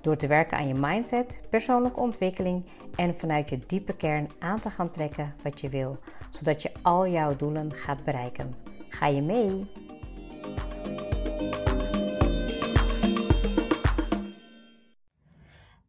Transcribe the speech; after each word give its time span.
Door 0.00 0.16
te 0.16 0.26
werken 0.26 0.58
aan 0.58 0.68
je 0.68 0.74
mindset, 0.74 1.40
persoonlijke 1.50 2.00
ontwikkeling 2.00 2.64
en 2.94 3.14
vanuit 3.14 3.50
je 3.50 3.58
diepe 3.66 3.96
kern 3.96 4.28
aan 4.38 4.60
te 4.60 4.70
gaan 4.70 4.90
trekken 4.90 5.34
wat 5.42 5.60
je 5.60 5.68
wil, 5.68 5.98
zodat 6.30 6.62
je 6.62 6.70
al 6.82 7.08
jouw 7.08 7.36
doelen 7.36 7.72
gaat 7.72 8.04
bereiken. 8.04 8.54
Ga 8.88 9.06
je 9.06 9.22
mee? 9.22 9.70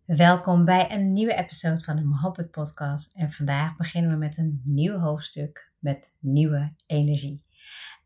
Welkom 0.06 0.66
bij 0.66 0.92
een 0.92 1.12
nieuwe 1.12 1.36
episode 1.36 1.84
van 1.84 1.96
de 1.96 2.04
Mohabbat 2.04 2.52
Podcast. 2.52 3.14
En 3.16 3.32
vandaag 3.32 3.78
beginnen 3.78 4.12
we 4.12 4.18
met 4.18 4.38
een 4.38 4.62
nieuw 4.64 4.98
hoofdstuk 4.98 5.72
met 5.80 6.16
nieuwe 6.20 6.74
energie. 6.86 7.44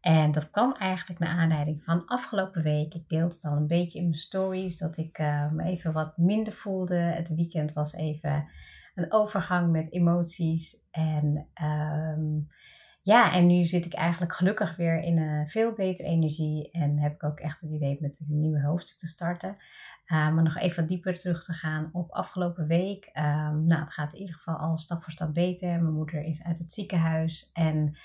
En 0.03 0.31
dat 0.31 0.49
kwam 0.49 0.73
eigenlijk 0.73 1.19
naar 1.19 1.29
aanleiding 1.29 1.83
van 1.83 2.05
afgelopen 2.05 2.63
week. 2.63 2.93
Ik 2.93 3.09
deelde 3.09 3.33
het 3.33 3.45
al 3.45 3.57
een 3.57 3.67
beetje 3.67 3.99
in 3.99 4.05
mijn 4.05 4.17
stories 4.17 4.77
dat 4.77 4.97
ik 4.97 5.19
uh, 5.19 5.51
me 5.51 5.63
even 5.63 5.93
wat 5.93 6.17
minder 6.17 6.53
voelde. 6.53 6.95
Het 6.95 7.35
weekend 7.35 7.73
was 7.73 7.93
even 7.93 8.49
een 8.95 9.11
overgang 9.11 9.71
met 9.71 9.91
emoties. 9.91 10.75
En 10.91 11.47
um, 11.63 12.47
ja, 13.01 13.33
en 13.33 13.47
nu 13.47 13.63
zit 13.63 13.85
ik 13.85 13.93
eigenlijk 13.93 14.33
gelukkig 14.33 14.75
weer 14.75 14.99
in 14.99 15.17
een 15.17 15.47
veel 15.49 15.73
betere 15.73 16.09
energie. 16.09 16.71
En 16.71 16.99
heb 16.99 17.13
ik 17.13 17.23
ook 17.23 17.39
echt 17.39 17.61
het 17.61 17.71
idee 17.71 17.97
met 17.99 18.15
een 18.19 18.39
nieuwe 18.39 18.61
hoofdstuk 18.61 18.97
te 18.97 19.07
starten. 19.07 19.57
Uh, 20.07 20.33
maar 20.33 20.43
nog 20.43 20.57
even 20.57 20.87
dieper 20.87 21.19
terug 21.19 21.43
te 21.43 21.53
gaan 21.53 21.89
op 21.91 22.11
afgelopen 22.11 22.67
week. 22.67 23.09
Um, 23.13 23.65
nou, 23.67 23.81
het 23.81 23.93
gaat 23.93 24.13
in 24.13 24.19
ieder 24.19 24.35
geval 24.35 24.55
al 24.55 24.77
stap 24.77 25.03
voor 25.03 25.11
stap 25.11 25.33
beter. 25.33 25.67
Mijn 25.67 25.93
moeder 25.93 26.23
is 26.23 26.43
uit 26.43 26.59
het 26.59 26.73
ziekenhuis. 26.73 27.49
En 27.53 27.97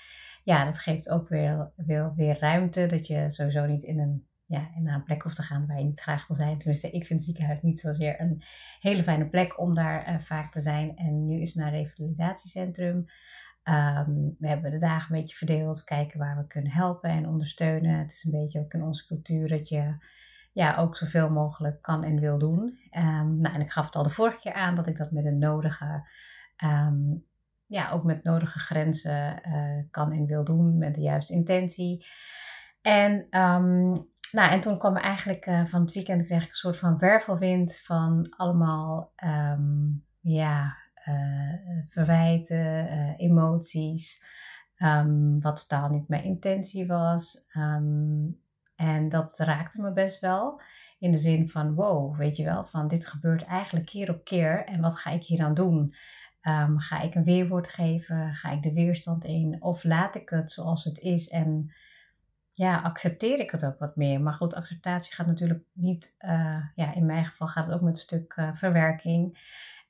ja, 0.43 0.65
dat 0.65 0.79
geeft 0.79 1.09
ook 1.09 1.29
weer, 1.29 1.71
weer, 1.75 2.13
weer 2.15 2.39
ruimte. 2.39 2.85
Dat 2.85 3.07
je 3.07 3.31
sowieso 3.31 3.65
niet 3.65 3.83
in 3.83 3.99
een, 3.99 4.27
ja, 4.45 4.69
naar 4.75 4.95
een 4.95 5.03
plek 5.03 5.21
hoeft 5.21 5.35
te 5.35 5.43
gaan 5.43 5.67
waar 5.67 5.77
je 5.77 5.85
niet 5.85 6.01
graag 6.01 6.27
wil 6.27 6.37
zijn. 6.37 6.57
Tenminste, 6.57 6.87
ik 6.87 7.05
vind 7.05 7.19
het 7.19 7.23
ziekenhuis 7.23 7.61
niet 7.61 7.79
zozeer 7.79 8.21
een 8.21 8.43
hele 8.79 9.03
fijne 9.03 9.29
plek 9.29 9.59
om 9.59 9.73
daar 9.73 10.09
uh, 10.09 10.19
vaak 10.19 10.51
te 10.51 10.61
zijn. 10.61 10.95
En 10.95 11.25
nu 11.25 11.41
is 11.41 11.53
het 11.53 11.63
naar 11.63 11.71
revalidatiecentrum. 11.71 13.05
Um, 13.63 14.35
we 14.39 14.47
hebben 14.47 14.71
de 14.71 14.77
dagen 14.77 15.15
een 15.15 15.21
beetje 15.21 15.35
verdeeld, 15.35 15.83
kijken 15.83 16.19
waar 16.19 16.37
we 16.37 16.47
kunnen 16.47 16.71
helpen 16.71 17.09
en 17.09 17.27
ondersteunen. 17.27 17.99
Het 17.99 18.11
is 18.11 18.23
een 18.23 18.39
beetje 18.41 18.59
ook 18.59 18.73
in 18.73 18.83
onze 18.83 19.05
cultuur 19.05 19.47
dat 19.47 19.69
je 19.69 19.95
ja, 20.51 20.75
ook 20.75 20.97
zoveel 20.97 21.29
mogelijk 21.29 21.81
kan 21.81 22.03
en 22.03 22.19
wil 22.19 22.37
doen. 22.37 22.79
Um, 22.97 23.39
nou, 23.39 23.55
en 23.55 23.61
ik 23.61 23.71
gaf 23.71 23.85
het 23.85 23.95
al 23.95 24.03
de 24.03 24.09
vorige 24.09 24.39
keer 24.39 24.53
aan 24.53 24.75
dat 24.75 24.87
ik 24.87 24.97
dat 24.97 25.11
met 25.11 25.25
een 25.25 25.37
nodige 25.37 26.07
um, 26.63 27.25
ja, 27.69 27.91
ook 27.91 28.03
met 28.03 28.23
nodige 28.23 28.59
grenzen 28.59 29.41
uh, 29.47 29.83
kan 29.91 30.11
en 30.11 30.25
wil 30.25 30.43
doen 30.43 30.77
met 30.77 30.95
de 30.95 31.01
juiste 31.01 31.33
intentie. 31.33 32.05
En, 32.81 33.11
um, 33.13 34.07
nou, 34.31 34.51
en 34.51 34.59
toen 34.59 34.77
kwam 34.77 34.95
eigenlijk 34.95 35.45
uh, 35.45 35.65
van 35.65 35.81
het 35.81 35.93
weekend 35.93 36.25
kreeg 36.25 36.43
ik 36.43 36.49
een 36.49 36.55
soort 36.55 36.77
van 36.77 36.97
wervelwind 36.97 37.77
van 37.77 38.29
allemaal 38.29 39.13
um, 39.23 40.05
ja, 40.19 40.77
uh, 41.07 41.53
verwijten, 41.89 42.87
emoties. 43.17 44.23
Um, 44.77 45.41
wat 45.41 45.59
totaal 45.59 45.89
niet 45.89 46.07
mijn 46.07 46.23
intentie 46.23 46.87
was. 46.87 47.45
en 48.75 49.09
dat 49.09 49.37
raakte 49.37 49.81
me 49.81 49.93
best 49.93 50.19
wel. 50.19 50.61
In 50.99 51.11
de 51.11 51.17
zin 51.17 51.49
van, 51.49 51.73
wow, 51.73 52.17
weet 52.17 52.35
je 52.35 52.43
wel, 52.43 52.65
van 52.65 52.87
dit 52.87 53.05
gebeurt 53.05 53.43
eigenlijk 53.43 53.85
keer 53.85 54.09
op 54.09 54.23
keer. 54.23 54.65
En 54.65 54.81
wat 54.81 54.95
ga 54.95 55.11
ik 55.11 55.23
hier 55.23 55.43
aan 55.43 55.53
doen? 55.53 55.93
Um, 56.41 56.79
ga 56.79 57.01
ik 57.01 57.15
een 57.15 57.23
weerwoord 57.23 57.69
geven? 57.69 58.33
Ga 58.33 58.51
ik 58.51 58.63
de 58.63 58.73
weerstand 58.73 59.25
in? 59.25 59.61
Of 59.61 59.83
laat 59.83 60.15
ik 60.15 60.29
het 60.29 60.51
zoals 60.51 60.83
het 60.83 60.99
is 60.99 61.29
en 61.29 61.71
ja, 62.53 62.81
accepteer 62.81 63.39
ik 63.39 63.51
het 63.51 63.65
ook 63.65 63.79
wat 63.79 63.95
meer? 63.95 64.21
Maar 64.21 64.33
goed, 64.33 64.53
acceptatie 64.53 65.13
gaat 65.13 65.27
natuurlijk 65.27 65.63
niet, 65.73 66.15
uh, 66.19 66.65
ja, 66.75 66.93
in 66.93 67.05
mijn 67.05 67.25
geval 67.25 67.47
gaat 67.47 67.65
het 67.65 67.75
ook 67.75 67.81
met 67.81 67.95
een 67.95 68.01
stuk 68.01 68.35
uh, 68.37 68.55
verwerking. 68.55 69.37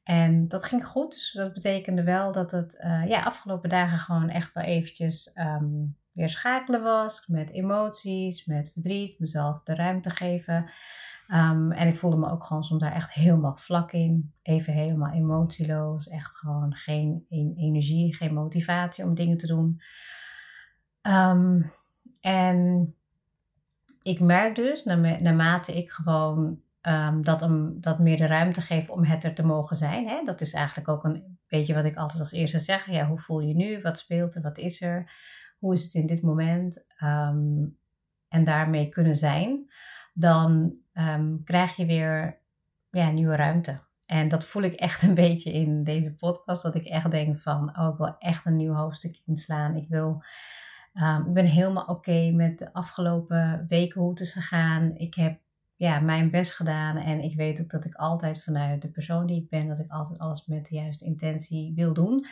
En 0.04 0.48
dat 0.48 0.66
ging 0.66 0.86
goed, 0.86 1.12
dus 1.12 1.32
dat 1.32 1.54
betekende 1.54 2.04
wel 2.04 2.32
dat 2.32 2.52
het 2.52 2.82
uh, 2.86 3.08
ja, 3.08 3.24
afgelopen 3.24 3.70
dagen 3.70 3.98
gewoon 3.98 4.30
echt 4.30 4.54
wel 4.54 4.64
eventjes 4.64 5.32
um, 5.36 5.98
weer 6.20 6.30
schakelen 6.30 6.82
was 6.82 7.28
met 7.28 7.50
emoties, 7.50 8.46
met 8.46 8.72
verdriet, 8.74 9.20
mezelf 9.20 9.64
de 9.64 9.76
ruimte 9.76 10.10
geven. 10.10 10.70
Um, 11.28 11.72
en 11.72 11.88
ik 11.88 11.98
voelde 11.98 12.18
me 12.18 12.32
ook 12.32 12.44
gewoon 12.44 12.64
soms 12.64 12.82
daar 12.82 12.94
echt 12.94 13.14
helemaal 13.14 13.58
vlak 13.58 13.92
in. 13.92 14.34
Even 14.42 14.74
helemaal 14.74 15.14
emotieloos. 15.14 16.08
Echt 16.08 16.36
gewoon 16.36 16.74
geen 16.74 17.26
energie, 17.58 18.16
geen 18.16 18.34
motivatie 18.34 19.04
om 19.04 19.16
dingen 19.16 19.38
te 19.38 19.48
doen. 19.48 19.82
Um, 21.02 21.72
en 22.22 22.94
ik 24.02 24.20
merk 24.20 24.56
dus, 24.56 24.84
naarmate 24.84 25.78
ik 25.78 25.90
gewoon 25.90 26.62
um, 26.82 27.24
dat, 27.24 27.40
hem, 27.40 27.82
dat 27.82 28.00
meer 28.00 28.18
de 28.18 28.26
ruimte 28.26 28.62
geef 28.62 28.90
om 28.90 29.04
het 29.04 29.24
er 29.24 29.34
te 29.34 29.46
mogen 29.46 29.76
zijn. 29.76 30.08
Hè? 30.08 30.24
Dat 30.24 30.42
is 30.42 30.54
eigenlijk 30.54 30.88
ook 30.88 31.04
een 31.04 31.38
beetje 31.48 31.74
wat 31.74 31.86
ik 31.86 31.98
altijd 31.98 32.20
als 32.20 32.32
eerste 32.32 32.60
zeg. 32.60 32.92
Ja, 32.92 33.08
hoe 33.08 33.20
voel 33.20 33.40
je 33.40 33.56
nu? 33.56 33.82
Wat 33.82 33.98
speelt 33.98 34.36
er? 34.36 34.42
Wat 34.42 34.58
is 34.58 34.82
er? 34.82 35.12
Hoe 35.60 35.74
is 35.74 35.84
het 35.84 35.94
in 35.94 36.06
dit 36.06 36.22
moment? 36.22 36.88
en 38.30 38.44
daarmee 38.44 38.90
kunnen 38.90 39.16
zijn. 39.16 39.72
Dan 40.14 40.76
um, 40.94 41.44
krijg 41.44 41.76
je 41.76 41.86
weer 41.86 42.42
ja, 42.90 43.12
nieuwe 43.12 43.36
ruimte. 43.36 43.80
En 44.06 44.28
dat 44.28 44.46
voel 44.46 44.62
ik 44.62 44.74
echt 44.74 45.02
een 45.02 45.14
beetje 45.26 45.52
in 45.52 45.84
deze 45.84 46.16
podcast. 46.16 46.64
Dat 46.64 46.76
ik 46.76 46.86
echt 46.86 47.12
denk 47.12 47.40
van, 47.40 47.80
oh, 47.80 47.90
ik 47.92 47.98
wil 47.98 48.18
echt 48.18 48.46
een 48.46 48.56
nieuw 48.56 48.74
hoofdstuk 48.74 49.22
inslaan. 49.26 49.76
Ik 49.76 49.90
wil, 49.90 50.24
um, 50.94 51.28
ik 51.28 51.34
ben 51.34 51.46
helemaal 51.46 51.86
oké 51.86 52.32
met 52.32 52.60
de 52.60 52.74
afgelopen 52.74 53.66
weken 53.68 54.02
hoe 54.02 54.10
het 54.10 54.20
is 54.20 54.34
gegaan. 54.34 54.96
Ik 54.96 55.14
heb 55.14 55.40
ja, 55.80 56.00
mijn 56.00 56.30
best 56.30 56.52
gedaan. 56.52 56.98
En 56.98 57.24
ik 57.24 57.36
weet 57.36 57.62
ook 57.62 57.70
dat 57.70 57.86
ik 57.86 57.96
altijd 57.96 58.44
vanuit 58.44 58.82
de 58.82 58.92
persoon 58.92 59.26
die 59.26 59.42
ik 59.42 59.50
ben, 59.50 59.68
dat 59.68 59.80
ik 59.80 59.92
altijd 59.92 60.20
alles 60.20 60.46
met 60.46 60.66
de 60.66 60.76
juiste 60.76 61.06
intentie 61.06 61.74
wil 61.76 61.94
doen. 61.94 62.26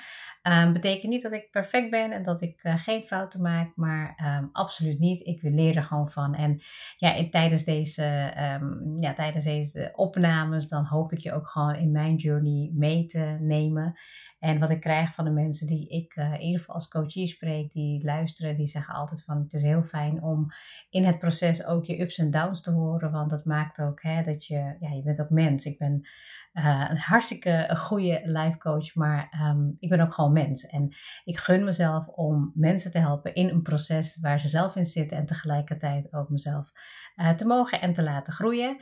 Um, 0.44 0.74
betekent 0.74 1.12
niet 1.12 1.22
dat 1.22 1.31
ik 1.31 1.52
perfect 1.52 1.90
ben 1.90 2.12
en 2.12 2.24
dat 2.24 2.41
ik 2.41 2.63
uh, 2.63 2.75
geen 2.75 3.03
fouten 3.03 3.41
maak, 3.41 3.75
maar 3.75 4.38
um, 4.40 4.50
absoluut 4.52 5.00
niet. 5.00 5.25
Ik 5.25 5.41
wil 5.41 5.52
leren 5.52 5.84
gewoon 5.84 6.09
van. 6.09 6.36
En 6.36 6.62
ja, 6.97 7.13
in, 7.13 7.30
tijdens, 7.30 7.63
deze, 7.63 8.34
um, 8.62 9.00
ja, 9.00 9.13
tijdens 9.13 9.44
deze 9.44 9.91
opnames, 9.96 10.68
dan 10.68 10.86
hoop 10.86 11.12
ik 11.12 11.19
je 11.19 11.34
ook 11.34 11.47
gewoon 11.47 11.75
in 11.75 11.91
mijn 11.91 12.16
journey 12.16 12.72
mee 12.74 13.06
te 13.06 13.38
nemen. 13.40 14.00
En 14.40 14.59
wat 14.59 14.69
ik 14.69 14.80
krijg 14.80 15.13
van 15.13 15.25
de 15.25 15.31
mensen 15.31 15.68
die 15.68 15.90
ik 15.90 16.16
uh, 16.16 16.34
in 16.34 16.41
ieder 16.41 16.59
geval 16.59 16.75
als 16.75 16.88
coachie 16.88 17.28
spreek, 17.28 17.72
die 17.72 18.06
luisteren, 18.06 18.56
die 18.56 18.68
zeggen 18.68 18.94
altijd 18.94 19.24
van 19.24 19.38
het 19.38 19.53
is 19.53 19.63
heel 19.63 19.84
fijn 19.84 20.24
om 20.24 20.47
in 20.90 21.03
het 21.03 21.19
proces 21.19 21.66
ook 21.66 21.86
je 21.86 22.02
ups 22.02 22.18
en 22.18 22.31
downs 22.31 22.62
te 22.62 22.72
horen. 22.72 23.12
Want 23.12 23.31
dat 23.38 23.46
maakt 23.46 23.80
ook 23.80 24.02
hè, 24.02 24.22
dat 24.22 24.46
je, 24.46 24.75
ja, 24.80 24.90
je 24.90 25.02
bent 25.03 25.22
ook 25.22 25.30
mens. 25.30 25.66
Ik 25.66 25.78
ben 25.78 26.08
uh, 26.53 26.86
een 26.90 26.98
hartstikke 26.98 27.75
goede 27.78 28.22
life 28.24 28.58
coach, 28.58 28.96
maar 28.96 29.50
um, 29.50 29.75
ik 29.80 29.90
ben 29.90 30.00
ook 30.00 30.14
gewoon 30.14 30.34
mens. 30.34 30.66
En 30.66 30.96
ik 31.24 31.38
gun 31.38 31.64
mezelf 31.64 32.08
om 32.08 32.52
mensen 32.56 32.92
te 32.92 33.00
helpen 33.00 33.34
in 33.34 33.50
een 33.50 33.62
proces 33.62 34.18
waar 34.22 34.40
ze 34.40 34.48
zelf 34.48 34.75
in 34.75 34.86
zitten 34.86 35.18
en 35.18 35.25
tegelijkertijd 35.25 36.13
ook 36.13 36.30
mezelf 36.30 36.72
uh, 37.16 37.30
te 37.30 37.45
mogen 37.45 37.81
en 37.81 37.94
te 37.94 38.04
laten 38.04 38.34
groeien. 38.34 38.81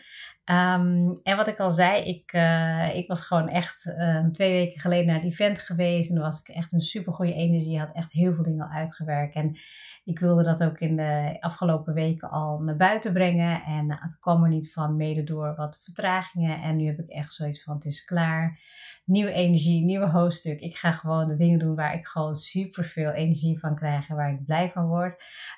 Um, 0.50 1.19
en 1.24 1.38
wat 1.38 1.47
ik 1.47 1.59
al 1.59 1.71
zei, 1.71 2.03
ik, 2.03 2.33
uh, 2.33 2.95
ik 2.95 3.07
was 3.07 3.21
gewoon 3.21 3.50
echt 3.50 3.86
uh, 3.86 4.25
twee 4.25 4.51
weken 4.51 4.80
geleden 4.80 5.06
naar 5.06 5.15
het 5.15 5.31
event 5.31 5.59
geweest. 5.59 6.09
En 6.09 6.15
dan 6.15 6.24
was 6.24 6.39
ik 6.39 6.47
echt 6.47 6.74
een 6.74 6.81
super 6.81 7.13
goede 7.13 7.33
energie. 7.33 7.80
Had 7.80 7.92
echt 7.94 8.12
heel 8.12 8.33
veel 8.33 8.44
dingen 8.44 8.65
al 8.65 8.71
uitgewerkt. 8.71 9.36
En 9.36 9.57
ik 10.03 10.19
wilde 10.19 10.44
dat 10.44 10.63
ook 10.63 10.80
in 10.80 10.95
de 10.95 11.38
afgelopen 11.39 11.94
weken 11.94 12.30
al 12.30 12.59
naar 12.59 12.75
buiten 12.75 13.13
brengen. 13.13 13.63
En 13.63 13.92
het 13.92 14.19
kwam 14.19 14.44
er 14.44 14.50
niet 14.50 14.74
van, 14.74 14.95
mede 14.95 15.24
door 15.24 15.56
wat 15.56 15.80
vertragingen. 15.81 16.62
En 16.62 16.75
nu 16.75 16.86
heb 16.86 17.00
ik 17.00 17.09
echt 17.09 17.33
zoiets 17.33 17.63
van: 17.63 17.75
het 17.75 17.86
is 17.86 18.03
klaar. 18.03 18.59
Nieuwe 19.06 19.31
energie, 19.31 19.84
nieuwe 19.84 20.06
hoofdstuk. 20.06 20.60
Ik 20.60 20.75
ga 20.75 20.92
gewoon 20.92 21.28
de 21.28 21.36
dingen 21.36 21.60
doen 21.60 21.75
waar 21.75 21.94
ik 21.94 22.07
gewoon 22.07 22.36
super 22.36 22.86
veel 22.86 23.12
energie 23.12 23.60
van 23.60 23.75
krijg 23.75 24.10
en 24.10 24.16
waar 24.16 24.31
ik 24.31 24.46
blij 24.46 24.69
van 24.69 24.88
word. 24.88 25.13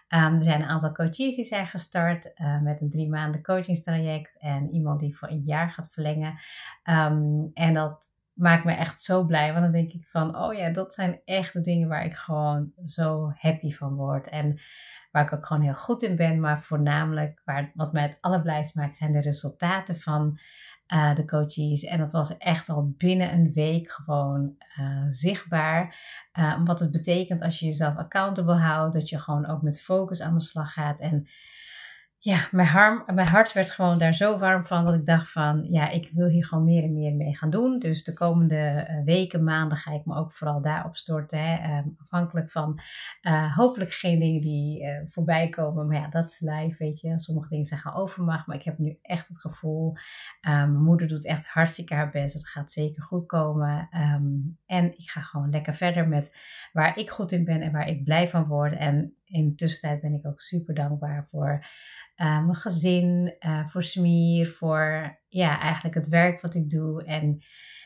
Um, 0.10 0.36
er 0.36 0.44
zijn 0.44 0.62
een 0.62 0.68
aantal 0.68 0.92
coaches 0.92 1.36
die 1.36 1.44
zijn 1.44 1.66
gestart 1.66 2.32
uh, 2.36 2.62
met 2.62 2.82
een 2.82 2.90
drie 2.90 3.10
maanden 3.10 3.42
coachingstraject. 3.44 4.38
En 4.40 4.70
iemand 4.70 5.00
die 5.00 5.18
voor 5.18 5.30
een 5.30 5.44
jaar 5.44 5.72
gaat 5.72 5.88
verlengen. 5.92 6.40
Um, 6.84 7.52
en 7.54 7.74
dat 7.74 8.06
maakt 8.34 8.64
me 8.64 8.72
echt 8.72 9.02
zo 9.02 9.26
blij. 9.26 9.52
Want 9.52 9.64
dan 9.64 9.72
denk 9.72 9.92
ik 9.92 10.08
van, 10.08 10.38
oh 10.38 10.54
ja, 10.54 10.70
dat 10.70 10.94
zijn 10.94 11.22
echt 11.26 11.54
de 11.54 11.62
dingen 11.62 11.88
waar 11.88 12.06
ik 12.06 12.16
gewoon 12.16 12.72
zo 12.86 13.32
happy 13.36 13.72
van 13.72 13.96
word. 13.96 14.28
En 14.28 14.60
waar 15.12 15.24
ik 15.24 15.34
ook 15.34 15.46
gewoon 15.46 15.64
heel 15.64 15.74
goed 15.74 16.04
in 16.04 16.16
ben. 16.16 16.40
Maar 16.40 16.62
voornamelijk, 16.62 17.42
waar, 17.46 17.72
wat 17.74 17.94
mij 17.94 18.04
het 18.04 18.18
allerblijst 18.22 18.76
maakt, 18.76 18.98
zijn 18.98 19.12
de 19.12 19.22
resultaten 19.22 19.96
van 19.96 20.40
uh, 20.94 21.16
de 21.16 21.26
coaches. 21.26 21.84
En 21.84 21.98
dat 21.98 22.12
was 22.12 22.38
echt 22.38 22.70
al 22.70 22.94
binnen 22.98 23.34
een 23.34 23.54
week 23.54 23.92
gewoon 23.92 24.56
uh, 24.80 25.04
zichtbaar. 25.08 25.96
Uh, 26.40 26.66
wat 26.66 26.80
het 26.80 26.92
betekent 26.92 27.42
als 27.42 27.60
je 27.60 27.66
jezelf 27.66 27.96
accountable 27.96 28.56
houdt. 28.56 28.94
Dat 28.94 29.10
je 29.10 29.20
gewoon 29.20 29.46
ook 29.46 29.62
met 29.62 29.82
focus 29.82 30.22
aan 30.22 30.34
de 30.34 30.42
slag 30.42 30.74
gaat. 30.74 31.00
En 31.00 31.28
ja, 32.28 32.48
mijn, 32.52 33.04
mijn 33.14 33.28
hart 33.28 33.54
werd 33.54 33.70
gewoon 33.70 33.98
daar 33.98 34.14
zo 34.14 34.38
warm 34.38 34.66
van 34.66 34.86
dat 34.86 34.94
ik 34.94 35.06
dacht 35.06 35.32
van, 35.32 35.68
ja, 35.70 35.90
ik 35.90 36.10
wil 36.14 36.28
hier 36.28 36.46
gewoon 36.46 36.64
meer 36.64 36.84
en 36.84 36.94
meer 36.94 37.16
mee 37.16 37.36
gaan 37.36 37.50
doen. 37.50 37.80
Dus 37.80 38.04
de 38.04 38.14
komende 38.14 38.88
uh, 38.90 39.04
weken, 39.04 39.44
maanden 39.44 39.78
ga 39.78 39.92
ik 39.92 40.06
me 40.06 40.16
ook 40.16 40.34
vooral 40.34 40.62
daarop 40.62 40.96
storten. 40.96 41.40
Hè. 41.40 41.78
Um, 41.78 41.96
afhankelijk 41.98 42.52
van 42.52 42.80
uh, 43.22 43.56
hopelijk 43.56 43.92
geen 43.92 44.20
dingen 44.20 44.42
die 44.42 44.84
uh, 44.84 44.90
voorbij 45.08 45.50
komen. 45.50 45.88
Maar 45.88 45.96
ja, 45.96 46.08
dat 46.08 46.30
is 46.30 46.40
live, 46.40 46.76
weet 46.78 47.00
je. 47.00 47.20
Sommige 47.20 47.50
dingen 47.50 47.66
zijn 47.66 47.80
gaan 47.80 47.96
overmacht, 47.96 48.48
maar 48.48 48.56
ik 48.56 48.64
heb 48.64 48.78
nu 48.78 48.98
echt 49.02 49.28
het 49.28 49.40
gevoel, 49.40 49.96
mijn 50.42 50.84
moeder 50.84 51.08
doet 51.08 51.26
echt 51.26 51.48
hartstikke 51.48 51.94
haar 51.94 52.10
best. 52.10 52.34
Het 52.34 52.48
gaat 52.48 52.72
zeker 52.72 53.04
goed 53.04 53.26
komen. 53.26 53.90
Um, 53.92 54.58
en 54.66 54.86
ik 54.86 55.10
ga 55.10 55.22
gewoon 55.22 55.50
lekker 55.50 55.74
verder 55.74 56.08
met 56.08 56.38
waar 56.72 56.98
ik 56.98 57.10
goed 57.10 57.32
in 57.32 57.46
ben 57.46 57.62
en 57.62 57.72
waar 57.72 57.88
ik 57.88 58.04
blij 58.04 58.28
van 58.28 58.46
word. 58.46 58.76
En 58.78 59.17
in 59.28 59.50
de 59.50 59.56
tussentijd 59.56 60.02
ben 60.02 60.14
ik 60.14 60.26
ook 60.26 60.42
super 60.42 60.76
dankbaar 60.76 61.28
voor 61.30 61.66
uh, 62.18 62.46
mijn 62.46 62.56
gezin, 62.56 63.36
uh, 63.40 63.68
voor 63.68 63.84
Smier, 63.84 64.48
voor 64.48 65.18
ja, 65.28 65.60
eigenlijk 65.60 65.96
het 65.96 66.08
werk 66.08 66.42
wat 66.42 66.56
ik 66.56 66.70
doe. 66.70 67.04
En 67.04 67.40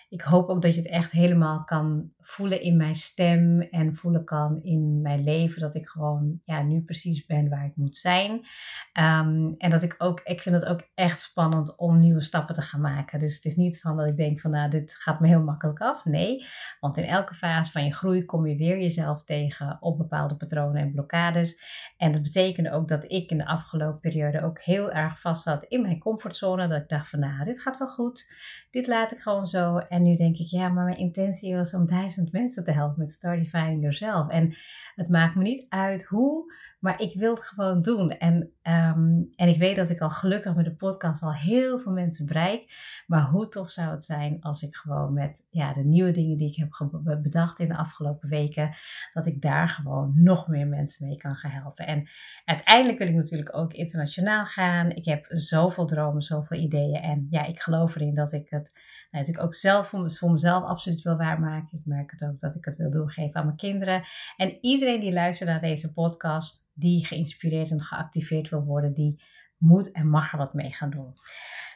ik 0.10 0.22
hoop 0.22 0.50
ook 0.50 0.62
dat 0.62 0.76
je 0.76 0.82
het 0.82 0.90
echt 0.90 1.12
helemaal 1.12 1.64
kan 1.64 2.12
voelen 2.22 2.62
in 2.62 2.78
mijn 2.78 2.96
stem 2.96 3.62
en 3.62 3.96
voelen 3.96 4.26
kan 4.26 4.64
in 4.64 5.02
mijn 5.02 5.24
leven 5.24 5.62
dat 5.62 5.76
ik 5.76 5.88
gewoon 5.88 6.42
ja, 6.44 6.62
nu 6.62 6.82
precies 6.82 7.26
ben 7.26 7.50
waar 7.50 7.66
ik 7.66 7.76
moet 7.76 7.98
zijn. 7.98 8.32
Um, 8.32 9.56
en 9.58 9.70
dat 9.70 9.84
ik 9.84 9.96
ook, 9.98 10.22
ik 10.24 10.42
vind 10.42 10.56
het 10.56 10.66
ook 10.66 10.90
echt 10.94 11.22
spannend 11.22 11.76
om 11.78 12.00
nieuwe 12.00 12.22
stappen 12.22 12.56
te 12.56 12.62
gaan 12.62 12.82
maken. 12.82 13.20
Dus 13.20 13.36
het 13.36 13.46
is 13.46 13.56
niet 13.56 13.80
van 13.82 13.98
dat 13.98 14.10
ik 14.10 14.18
denk 14.18 14.40
van 14.40 14.52
nou, 14.52 14.70
dit 14.70 14.96
gaat 14.96 15.20
me 15.20 15.28
heel 15.28 15.44
makkelijk 15.44 15.82
af. 15.82 16.06
Nee, 16.06 16.46
want 16.80 16.98
in 16.98 17.04
elke 17.04 17.34
fase 17.34 17.72
van 17.72 17.86
je 17.86 17.94
groei 17.94 18.26
kom 18.26 18.48
je 18.48 18.56
weer 18.56 18.80
jezelf 18.80 19.24
tegen 19.24 19.78
op 19.80 19.98
bepaalde 19.98 20.36
patronen 20.36 20.82
en 20.82 20.92
blokkades. 20.92 21.60
En 21.98 22.12
dat 22.12 22.22
betekende 22.22 22.72
ook 22.72 22.88
dat 22.88 23.12
ik 23.12 23.30
in 23.30 23.38
de 23.38 23.46
afgelopen 23.46 24.00
periode 24.00 24.44
ook 24.44 24.62
heel 24.62 24.92
erg 24.92 25.20
vast 25.20 25.44
zat 25.44 25.64
in 25.64 25.82
mijn 25.82 26.00
comfortzone. 26.00 26.68
Dat 26.68 26.82
ik 26.82 26.90
dacht 26.90 27.10
van 27.10 27.20
nou, 27.20 27.44
dit 27.44 27.62
gaat 27.62 27.78
wel 27.78 27.88
goed. 27.88 28.32
Dit 28.70 28.88
laat 28.88 29.12
ik 29.12 29.18
gewoon 29.18 29.48
zo. 29.48 29.78
En 29.78 30.04
nu 30.04 30.16
denk 30.16 30.38
ik, 30.38 30.48
ja, 30.48 30.70
maar 30.70 30.86
mijn 30.86 30.98
intentie 30.98 31.56
was 31.56 31.74
om 31.74 31.86
duizend 31.86 32.21
mensen 32.32 32.64
te 32.64 32.72
helpen 32.72 33.00
met 33.00 33.12
Start 33.12 33.44
Defining 33.44 33.82
Yourself. 33.82 34.30
En 34.30 34.56
het 34.96 35.10
maakt 35.10 35.36
me 35.36 35.44
niet 35.44 35.66
uit 35.70 36.04
hoe, 36.04 36.54
maar 36.80 37.02
ik 37.02 37.20
wil 37.20 37.34
het 37.34 37.46
gewoon 37.46 37.82
doen. 37.82 38.10
En, 38.12 38.36
um, 38.64 39.30
en 39.36 39.48
ik 39.48 39.58
weet 39.58 39.76
dat 39.76 39.90
ik 39.90 40.00
al 40.00 40.10
gelukkig 40.10 40.56
met 40.56 40.66
de 40.66 40.76
podcast 40.76 41.22
al 41.22 41.34
heel 41.34 41.80
veel 41.80 41.92
mensen 41.92 42.26
bereik. 42.26 42.74
Maar 43.08 43.24
hoe 43.24 43.48
tof 43.48 43.72
zou 43.72 43.92
het 43.92 44.04
zijn 44.04 44.42
als 44.42 44.62
ik 44.62 44.76
gewoon 44.76 45.14
met 45.14 45.48
ja, 45.50 45.74
de 45.74 45.84
nieuwe 45.84 46.12
dingen 46.12 46.38
die 46.38 46.48
ik 46.48 46.56
heb 46.56 47.22
bedacht 47.22 47.60
in 47.60 47.68
de 47.68 47.78
afgelopen 47.78 48.30
weken, 48.30 48.76
dat 49.12 49.26
ik 49.26 49.42
daar 49.42 49.70
gewoon 49.70 50.14
nog 50.16 50.48
meer 50.48 50.68
mensen 50.68 51.08
mee 51.08 51.18
kan 51.18 51.36
gaan 51.36 51.52
helpen. 51.52 51.88
En 51.88 52.08
uiteindelijk 52.46 52.98
wil 52.98 53.08
ik 53.08 53.16
natuurlijk 53.16 53.56
ook 53.56 53.74
internationaal 53.74 54.46
gaan. 54.46 54.90
Ik 54.90 55.06
heb 55.06 55.26
zoveel 55.30 55.86
dromen, 55.86 56.22
zoveel 56.22 56.60
ideeën. 56.60 57.02
En 57.02 57.28
ja, 57.30 57.46
ik 57.46 57.60
geloof 57.60 57.96
erin 57.96 58.16
dat 58.16 58.34
ik 58.34 58.50
het 58.50 58.72
natuurlijk 59.20 59.46
ook 59.46 59.56
zelf 59.56 59.88
voor, 59.88 60.32
mezelf 60.32 60.64
absoluut 60.64 61.02
wil 61.02 61.18
waarmaken. 61.18 61.78
Ik 61.78 61.86
merk 61.86 62.12
het 62.12 62.24
ook 62.24 62.40
dat 62.40 62.56
ik 62.56 62.66
het 62.66 62.76
wil 62.76 62.92
doorgeven 62.92 63.40
aan 63.40 63.46
mijn 63.46 63.58
kinderen. 63.58 64.04
En 64.38 64.58
iedereen 64.62 65.00
die 65.00 65.14
luistert 65.14 65.50
naar 65.50 65.62
deze 65.62 65.94
podcast, 65.94 66.68
die 66.74 67.06
geïnspireerd 67.06 67.72
en 67.72 67.82
geactiveerd 67.82 68.50
wil 68.50 68.64
worden, 68.64 68.94
die 68.94 69.24
moet 69.58 69.92
en 69.92 70.10
mag 70.10 70.32
er 70.32 70.38
wat 70.38 70.54
mee 70.54 70.74
gaan 70.74 70.90
doen. 70.90 71.14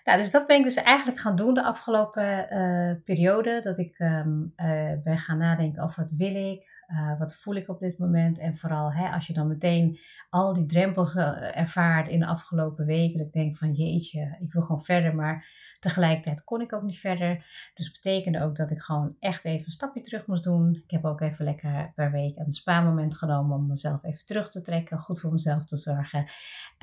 Nou, 0.04 0.18
dus 0.18 0.32
dat 0.32 0.48
ben 0.48 0.58
ik 0.58 0.64
dus 0.64 0.76
eigenlijk 0.76 1.20
gaan 1.20 1.36
doen 1.36 1.54
de 1.54 1.64
afgelopen 1.64 2.54
uh, 2.54 2.96
periode. 3.04 3.62
Dat 3.64 3.78
ik 3.78 4.00
um, 4.00 4.54
uh, 4.58 5.04
ben 5.04 5.18
gaan 5.18 5.38
nadenken 5.38 5.84
over 5.84 6.02
wat 6.02 6.12
wil 6.12 6.36
ik, 6.36 6.75
uh, 6.88 7.20
wat 7.20 7.36
voel 7.36 7.56
ik 7.56 7.70
op 7.70 7.80
dit 7.80 7.98
moment? 7.98 8.40
En 8.40 8.58
vooral 8.58 8.94
hè, 8.94 9.10
als 9.10 9.28
je 9.28 9.34
dan 9.34 9.48
meteen 9.48 10.00
al 10.30 10.54
die 10.54 10.66
drempels 10.66 11.16
uh, 11.16 11.58
ervaart 11.58 12.08
in 12.08 12.20
de 12.20 12.26
afgelopen 12.26 12.86
weken. 12.86 13.18
Dat 13.18 13.28
ik 13.28 13.34
denk 13.34 13.58
van 13.58 13.74
jeetje, 13.74 14.38
ik 14.40 14.54
wil 14.54 14.62
gewoon 14.62 14.84
verder. 14.84 15.16
Maar 15.16 15.46
tegelijkertijd 15.80 16.44
kon 16.44 16.62
ik 16.62 16.74
ook 16.74 16.84
niet 16.84 17.00
verder. 17.00 17.46
Dus 17.74 17.92
betekende 17.92 18.44
ook 18.44 18.56
dat 18.56 18.72
ik 18.72 18.80
gewoon 18.80 19.16
echt 19.20 19.46
even 19.46 19.66
een 19.66 19.72
stapje 19.72 20.02
terug 20.02 20.28
moest 20.28 20.44
doen. 20.44 20.76
Ik 20.84 20.92
heb 20.92 21.06
ook 21.06 21.22
even 21.22 21.46
lekker 21.46 21.92
per 21.96 22.12
week 22.12 22.38
een 22.38 22.54
spaarmoment 22.54 23.16
genomen 23.16 23.58
om 23.58 23.68
mezelf 23.68 24.04
even 24.04 24.26
terug 24.26 24.50
te 24.50 24.62
trekken. 24.62 25.00
Goed 25.00 25.20
voor 25.20 25.32
mezelf 25.32 25.66
te 25.66 25.76
zorgen. 25.76 26.30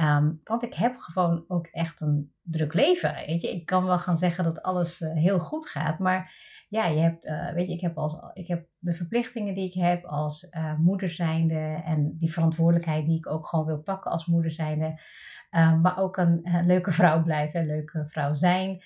Um, 0.00 0.40
want 0.44 0.62
ik 0.62 0.75
heb 0.75 0.96
gewoon 0.96 1.44
ook 1.49 1.66
echt 1.66 2.00
een 2.00 2.32
druk 2.43 2.75
leven. 2.75 3.14
Weet 3.26 3.40
je? 3.40 3.50
Ik 3.50 3.66
kan 3.66 3.84
wel 3.84 3.99
gaan 3.99 4.16
zeggen 4.16 4.44
dat 4.44 4.62
alles 4.62 5.00
uh, 5.00 5.12
heel 5.12 5.38
goed 5.38 5.69
gaat. 5.69 5.99
Maar 5.99 6.34
ja, 6.72 6.86
je 6.86 7.00
hebt, 7.00 7.26
uh, 7.26 7.52
weet 7.52 7.66
je, 7.66 7.72
ik 7.72 7.80
heb, 7.80 7.98
als, 7.98 8.19
ik 8.32 8.48
heb 8.48 8.66
de 8.78 8.94
verplichtingen 8.94 9.54
die 9.54 9.66
ik 9.66 9.74
heb 9.74 10.04
als 10.04 10.48
uh, 10.50 10.78
moeder 10.78 11.10
zijnde 11.10 11.82
en 11.84 12.16
die 12.19 12.32
verantwoordelijkheid 12.32 13.06
die 13.06 13.16
ik 13.16 13.30
ook 13.30 13.46
gewoon 13.46 13.66
wil 13.66 13.82
pakken 13.82 14.10
als 14.10 14.26
moeder 14.26 14.50
zijnde, 14.50 15.00
uh, 15.50 15.80
maar 15.80 15.98
ook 15.98 16.16
een, 16.16 16.40
leuke 16.66 16.90
vrouw 16.90 17.22
blijven, 17.22 17.66
leuke 17.66 18.04
vrouw 18.08 18.34
zijn. 18.34 18.82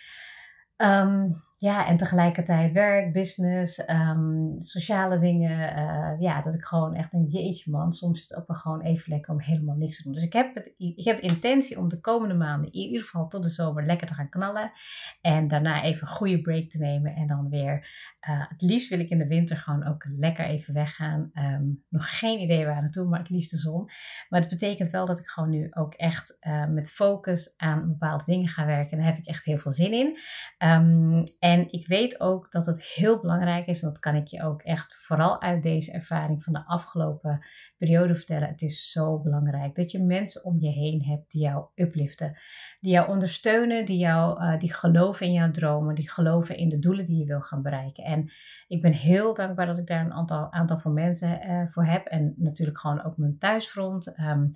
Um, 0.77 1.45
ja, 1.59 1.87
en 1.87 1.97
tegelijkertijd 1.97 2.73
werk, 2.73 3.13
business, 3.13 3.89
um, 3.91 4.55
sociale 4.59 5.19
dingen. 5.19 5.79
Uh, 5.79 6.21
ja, 6.21 6.43
dat 6.43 6.55
ik 6.55 6.65
gewoon 6.65 6.95
echt 6.95 7.13
een 7.13 7.27
jeetje 7.27 7.71
man. 7.71 7.93
Soms 7.93 8.19
is 8.19 8.29
het 8.29 8.39
ook 8.39 8.47
wel 8.47 8.57
gewoon 8.57 8.81
even 8.81 9.13
lekker 9.13 9.33
om 9.33 9.41
helemaal 9.41 9.77
niks 9.77 9.97
te 9.97 10.03
doen. 10.03 10.13
Dus 10.13 10.25
ik 10.25 10.33
heb, 10.33 10.55
het, 10.55 10.75
ik 10.77 11.05
heb 11.05 11.21
intentie 11.21 11.79
om 11.79 11.89
de 11.89 12.01
komende 12.01 12.35
maanden 12.35 12.73
in 12.73 12.81
ieder 12.81 13.03
geval 13.03 13.29
tot 13.29 13.43
de 13.43 13.49
zomer 13.49 13.87
lekker 13.87 14.07
te 14.07 14.15
gaan 14.15 14.29
knallen. 14.29 14.73
En 15.21 15.49
daarna 15.49 15.83
even 15.83 16.07
een 16.07 16.15
goede 16.15 16.41
break 16.41 16.69
te 16.69 16.79
nemen. 16.79 17.15
En 17.15 17.27
dan 17.27 17.49
weer, 17.49 17.89
uh, 18.29 18.45
het 18.49 18.63
liefst 18.63 18.89
wil 18.89 19.01
ik 19.01 19.11
in 19.11 19.19
de 19.19 19.27
winter 19.27 19.57
gewoon 19.57 19.87
ook 19.87 20.05
lekker 20.17 20.45
even 20.45 20.75
weggaan. 20.75 21.31
Um, 21.35 21.85
nog 21.89 22.19
geen 22.19 22.41
idee 22.41 22.67
waar 22.67 22.81
naartoe, 22.81 23.09
maar 23.09 23.19
het 23.19 23.31
liefst 23.31 23.51
de 23.51 23.57
zon. 23.57 23.91
Maar 24.29 24.41
het 24.41 24.49
betekent 24.49 24.91
wel 24.91 25.07
dat 25.07 25.19
ik 25.19 25.27
gewoon 25.27 25.51
nu 25.51 25.67
ook 25.71 25.95
echt 25.95 26.37
uh, 26.41 26.67
met 26.67 26.91
focus 26.91 27.55
aan 27.57 27.87
bepaalde 27.87 28.25
dingen 28.25 28.49
ga 28.49 28.67
werken. 28.67 28.91
En 28.91 28.99
daar 28.99 29.07
heb 29.07 29.19
ik 29.19 29.27
echt 29.27 29.45
heel 29.45 29.59
veel 29.59 29.73
zin 29.73 29.93
in. 29.93 30.19
Um, 30.59 31.23
en 31.47 31.73
ik 31.73 31.87
weet 31.87 32.21
ook 32.21 32.53
dat 32.53 32.67
het 32.67 32.85
heel 32.85 33.21
belangrijk 33.21 33.67
is, 33.67 33.83
en 33.83 33.89
dat 33.89 33.99
kan 33.99 34.15
ik 34.15 34.27
je 34.27 34.43
ook 34.43 34.63
echt 34.63 34.95
vooral 34.95 35.41
uit 35.43 35.63
deze 35.63 35.93
ervaring 35.93 36.43
van 36.43 36.53
de 36.53 36.67
afgelopen 36.67 37.47
periode 37.77 38.15
vertellen. 38.15 38.49
Het 38.49 38.63
is 38.63 38.91
zo 38.91 39.21
belangrijk 39.21 39.75
dat 39.75 39.91
je 39.91 40.03
mensen 40.03 40.45
om 40.45 40.61
je 40.61 40.71
heen 40.71 41.05
hebt 41.05 41.31
die 41.31 41.43
jou 41.43 41.67
upliften, 41.75 42.39
die 42.81 42.93
jou 42.93 43.09
ondersteunen, 43.09 43.85
die, 43.85 43.99
jou, 43.99 44.43
uh, 44.43 44.59
die 44.59 44.73
geloven 44.73 45.27
in 45.27 45.33
jouw 45.33 45.51
dromen, 45.51 45.95
die 45.95 46.11
geloven 46.11 46.57
in 46.57 46.69
de 46.69 46.79
doelen 46.79 47.05
die 47.05 47.19
je 47.19 47.27
wil 47.27 47.41
gaan 47.41 47.63
bereiken. 47.63 48.05
En 48.05 48.31
ik 48.69 48.81
ben 48.81 48.93
heel 48.93 49.35
dankbaar 49.35 49.67
dat 49.67 49.79
ik 49.79 49.87
daar 49.87 50.05
een 50.05 50.13
aantal, 50.13 50.53
aantal 50.53 50.79
van 50.79 50.93
mensen 50.93 51.49
uh, 51.49 51.67
voor 51.69 51.85
heb. 51.85 52.07
En 52.07 52.35
natuurlijk 52.37 52.79
gewoon 52.79 53.05
ook 53.05 53.17
mijn 53.17 53.39
thuisfront. 53.39 54.19
Um, 54.19 54.51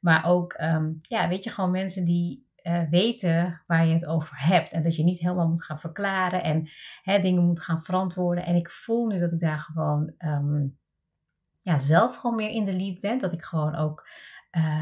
maar 0.00 0.24
ook, 0.24 0.58
um, 0.60 0.98
ja, 1.02 1.28
weet 1.28 1.44
je, 1.44 1.50
gewoon 1.50 1.70
mensen 1.70 2.04
die 2.04 2.45
uh, 2.66 2.88
weten 2.90 3.62
waar 3.66 3.86
je 3.86 3.92
het 3.92 4.06
over 4.06 4.36
hebt. 4.38 4.72
En 4.72 4.82
dat 4.82 4.96
je 4.96 5.04
niet 5.04 5.18
helemaal 5.18 5.48
moet 5.48 5.64
gaan 5.64 5.80
verklaren 5.80 6.42
en 6.42 6.68
hè, 7.02 7.18
dingen 7.18 7.44
moet 7.44 7.60
gaan 7.60 7.82
verantwoorden. 7.82 8.44
En 8.44 8.54
ik 8.54 8.70
voel 8.70 9.06
nu 9.06 9.18
dat 9.18 9.32
ik 9.32 9.40
daar 9.40 9.58
gewoon 9.58 10.14
um, 10.18 10.78
ja, 11.62 11.78
zelf 11.78 12.16
gewoon 12.16 12.36
meer 12.36 12.50
in 12.50 12.64
de 12.64 12.76
lead 12.76 13.00
ben. 13.00 13.18
Dat 13.18 13.32
ik 13.32 13.42
gewoon 13.42 13.74
ook 13.74 14.08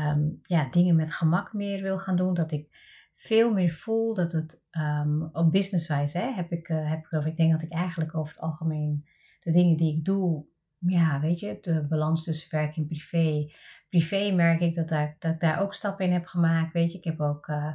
um, 0.09 0.41
ja, 0.43 0.69
dingen 0.71 0.97
met 0.97 1.13
gemak 1.13 1.53
meer 1.53 1.83
wil 1.83 1.99
gaan 1.99 2.17
doen. 2.17 2.35
Dat 2.35 2.53
ik 2.53 2.69
veel 3.15 3.53
meer 3.53 3.73
voel 3.73 4.15
dat 4.15 4.33
het 4.33 4.61
um, 4.71 5.29
op 5.33 5.53
businesswijze 5.53 6.19
heb 6.19 6.53
ik, 6.53 6.69
uh, 6.69 6.91
heb 6.91 7.07
ik, 7.07 7.27
ik 7.27 7.37
denk 7.37 7.53
dat 7.53 7.63
ik 7.63 7.73
eigenlijk 7.73 8.17
over 8.17 8.35
het 8.35 8.43
algemeen 8.43 9.09
de 9.41 9.51
dingen 9.51 9.77
die 9.77 9.97
ik 9.97 10.05
doe 10.05 10.53
ja, 10.87 11.21
weet 11.21 11.41
je, 11.41 11.59
de 11.61 11.87
balans 11.89 12.25
tussen 12.25 12.51
werk 12.51 12.77
en 12.77 12.87
privé. 12.87 13.53
Privé 13.95 14.31
merk 14.31 14.61
ik 14.61 14.75
dat, 14.75 14.89
daar, 14.89 15.17
dat 15.19 15.33
ik 15.33 15.41
daar 15.41 15.61
ook 15.61 15.75
stappen 15.75 16.05
in 16.05 16.13
heb 16.13 16.27
gemaakt. 16.27 16.73
Weet 16.73 16.93
je, 16.93 16.99
ik 16.99 17.05
heb 17.05 17.21
ook 17.21 17.49
uh, 17.49 17.73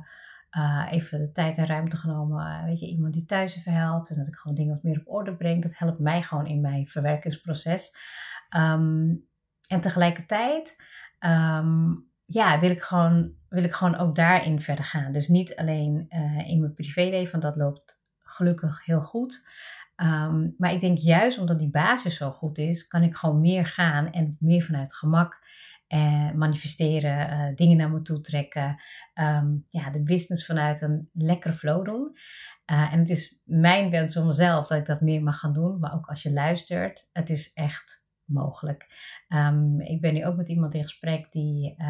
uh, 0.57 0.87
even 0.91 1.19
de 1.19 1.31
tijd 1.31 1.57
en 1.57 1.65
ruimte 1.65 1.97
genomen. 1.97 2.45
Uh, 2.45 2.63
weet 2.63 2.79
je, 2.79 2.87
iemand 2.87 3.13
die 3.13 3.25
thuis 3.25 3.57
even 3.57 3.73
helpt. 3.73 4.09
En 4.09 4.15
dat 4.17 4.27
ik 4.27 4.35
gewoon 4.35 4.57
dingen 4.57 4.73
wat 4.73 4.83
meer 4.83 4.99
op 4.99 5.13
orde 5.13 5.35
breng. 5.35 5.61
Dat 5.61 5.77
helpt 5.77 5.99
mij 5.99 6.21
gewoon 6.21 6.45
in 6.45 6.61
mijn 6.61 6.87
verwerkingsproces. 6.87 7.95
Um, 8.57 9.27
en 9.67 9.81
tegelijkertijd, 9.81 10.83
um, 11.19 12.07
ja, 12.25 12.59
wil 12.59 12.69
ik, 12.69 12.81
gewoon, 12.81 13.33
wil 13.49 13.63
ik 13.63 13.73
gewoon 13.73 13.95
ook 13.95 14.15
daarin 14.15 14.61
verder 14.61 14.85
gaan. 14.85 15.11
Dus 15.11 15.27
niet 15.27 15.55
alleen 15.55 16.05
in 16.47 16.59
mijn 16.59 16.73
privéleven, 16.73 17.31
want 17.31 17.43
dat 17.43 17.55
loopt 17.55 17.99
gelukkig 18.17 18.85
heel 18.85 19.01
goed. 19.01 19.47
Um, 19.95 20.55
maar 20.57 20.73
ik 20.73 20.79
denk 20.79 20.97
juist 20.97 21.37
omdat 21.37 21.59
die 21.59 21.69
basis 21.69 22.15
zo 22.15 22.31
goed 22.31 22.57
is, 22.57 22.87
kan 22.87 23.03
ik 23.03 23.15
gewoon 23.15 23.41
meer 23.41 23.65
gaan 23.65 24.11
en 24.11 24.37
meer 24.39 24.61
vanuit 24.61 24.93
gemak 24.93 25.47
eh, 25.89 26.31
manifesteren, 26.31 27.29
uh, 27.29 27.55
dingen 27.55 27.77
naar 27.77 27.91
me 27.91 28.01
toe 28.01 28.21
trekken. 28.21 28.81
Um, 29.13 29.65
ja, 29.67 29.89
de 29.89 30.03
business 30.03 30.45
vanuit 30.45 30.81
een 30.81 31.09
lekkere 31.13 31.53
flow 31.53 31.85
doen. 31.85 32.17
Uh, 32.71 32.93
en 32.93 32.99
het 32.99 33.09
is 33.09 33.39
mijn 33.43 33.89
wens 33.89 34.13
voor 34.13 34.25
mezelf 34.25 34.67
dat 34.67 34.77
ik 34.77 34.85
dat 34.85 35.01
meer 35.01 35.23
mag 35.23 35.39
gaan 35.39 35.53
doen. 35.53 35.79
Maar 35.79 35.93
ook 35.93 36.05
als 36.05 36.23
je 36.23 36.31
luistert, 36.31 37.07
het 37.11 37.29
is 37.29 37.53
echt 37.53 38.03
mogelijk. 38.29 38.87
Ehm, 39.27 39.79
ik 39.79 40.01
ben 40.01 40.13
nu 40.13 40.25
ook 40.25 40.35
met 40.35 40.47
iemand 40.47 40.73
in 40.73 40.81
gesprek 40.81 41.31
die 41.31 41.75
uh, 41.77 41.87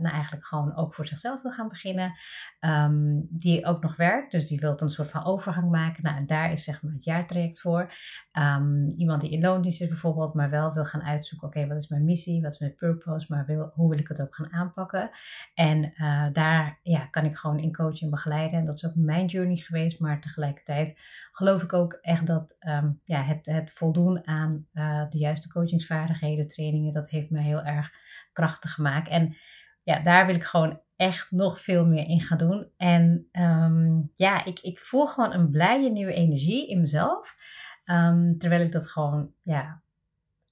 nou 0.00 0.14
eigenlijk 0.14 0.44
gewoon 0.44 0.76
ook 0.76 0.94
voor 0.94 1.06
zichzelf 1.06 1.42
wil 1.42 1.50
gaan 1.50 1.68
beginnen. 1.68 2.12
Ehm, 2.60 3.20
die 3.24 3.64
ook 3.66 3.82
nog 3.82 3.96
werkt, 3.96 4.32
dus 4.32 4.48
die 4.48 4.58
wil 4.58 4.74
een 4.76 4.88
soort 4.88 5.10
van 5.10 5.24
overgang 5.24 5.70
maken. 5.70 6.02
Nou, 6.02 6.16
en 6.16 6.26
daar 6.26 6.52
is 6.52 6.64
zeg 6.64 6.82
maar 6.82 6.92
het 6.92 7.04
jaartraject 7.04 7.60
voor. 7.60 7.92
Um, 8.32 8.88
iemand 8.88 9.20
die 9.20 9.30
in 9.30 9.40
loondienst 9.40 9.80
is 9.80 9.88
bijvoorbeeld, 9.88 10.34
maar 10.34 10.50
wel 10.50 10.74
wil 10.74 10.84
gaan 10.84 11.02
uitzoeken, 11.02 11.48
oké, 11.48 11.66
wat 11.66 11.76
is 11.76 11.88
mijn 11.88 12.04
missie, 12.04 12.42
wat 12.42 12.52
is 12.52 12.58
mijn 12.58 12.74
purpose, 12.74 13.26
maar 13.28 13.46
wil, 13.46 13.70
hoe 13.74 13.88
wil 13.88 13.98
ik 13.98 14.08
het 14.08 14.20
ook 14.20 14.34
gaan 14.34 14.52
aanpakken. 14.52 15.10
En 15.54 15.92
uh, 15.96 16.26
daar 16.32 16.78
ja, 16.82 17.06
kan 17.06 17.24
ik 17.24 17.36
gewoon 17.36 17.58
in 17.58 17.72
coachen 17.72 18.00
en 18.00 18.10
begeleiden. 18.10 18.58
En 18.58 18.64
dat 18.64 18.74
is 18.74 18.86
ook 18.86 18.94
mijn 18.94 19.26
journey 19.26 19.56
geweest, 19.56 20.00
maar 20.00 20.20
tegelijkertijd 20.20 20.98
geloof 21.32 21.62
ik 21.62 21.72
ook 21.72 21.92
echt 21.92 22.26
dat 22.26 22.56
ja, 23.04 23.22
het, 23.22 23.46
het 23.46 23.70
voldoen 23.72 24.26
aan 24.26 24.66
uh, 24.74 25.04
de 25.08 25.18
juiste 25.18 25.48
coachingsvaardigheden, 25.86 26.46
trainingen, 26.46 26.92
dat 26.92 27.10
heeft 27.10 27.30
me 27.30 27.40
heel 27.40 27.62
erg 27.62 27.92
krachtig 28.32 28.72
gemaakt. 28.72 29.08
En 29.08 29.36
ja, 29.82 30.02
daar 30.02 30.26
wil 30.26 30.34
ik 30.34 30.44
gewoon 30.44 30.80
echt 30.96 31.30
nog 31.30 31.62
veel 31.62 31.86
meer 31.86 32.06
in 32.06 32.20
gaan 32.20 32.38
doen. 32.38 32.70
En 32.76 33.28
um, 33.32 34.10
ja, 34.14 34.44
ik, 34.44 34.60
ik 34.60 34.78
voel 34.78 35.06
gewoon 35.06 35.32
een 35.32 35.50
blije 35.50 35.90
nieuwe 35.90 36.12
energie 36.12 36.68
in 36.68 36.80
mezelf. 36.80 37.36
Um, 37.84 38.38
terwijl 38.38 38.62
ik 38.62 38.72
dat 38.72 38.90
gewoon, 38.90 39.32
ja, 39.42 39.82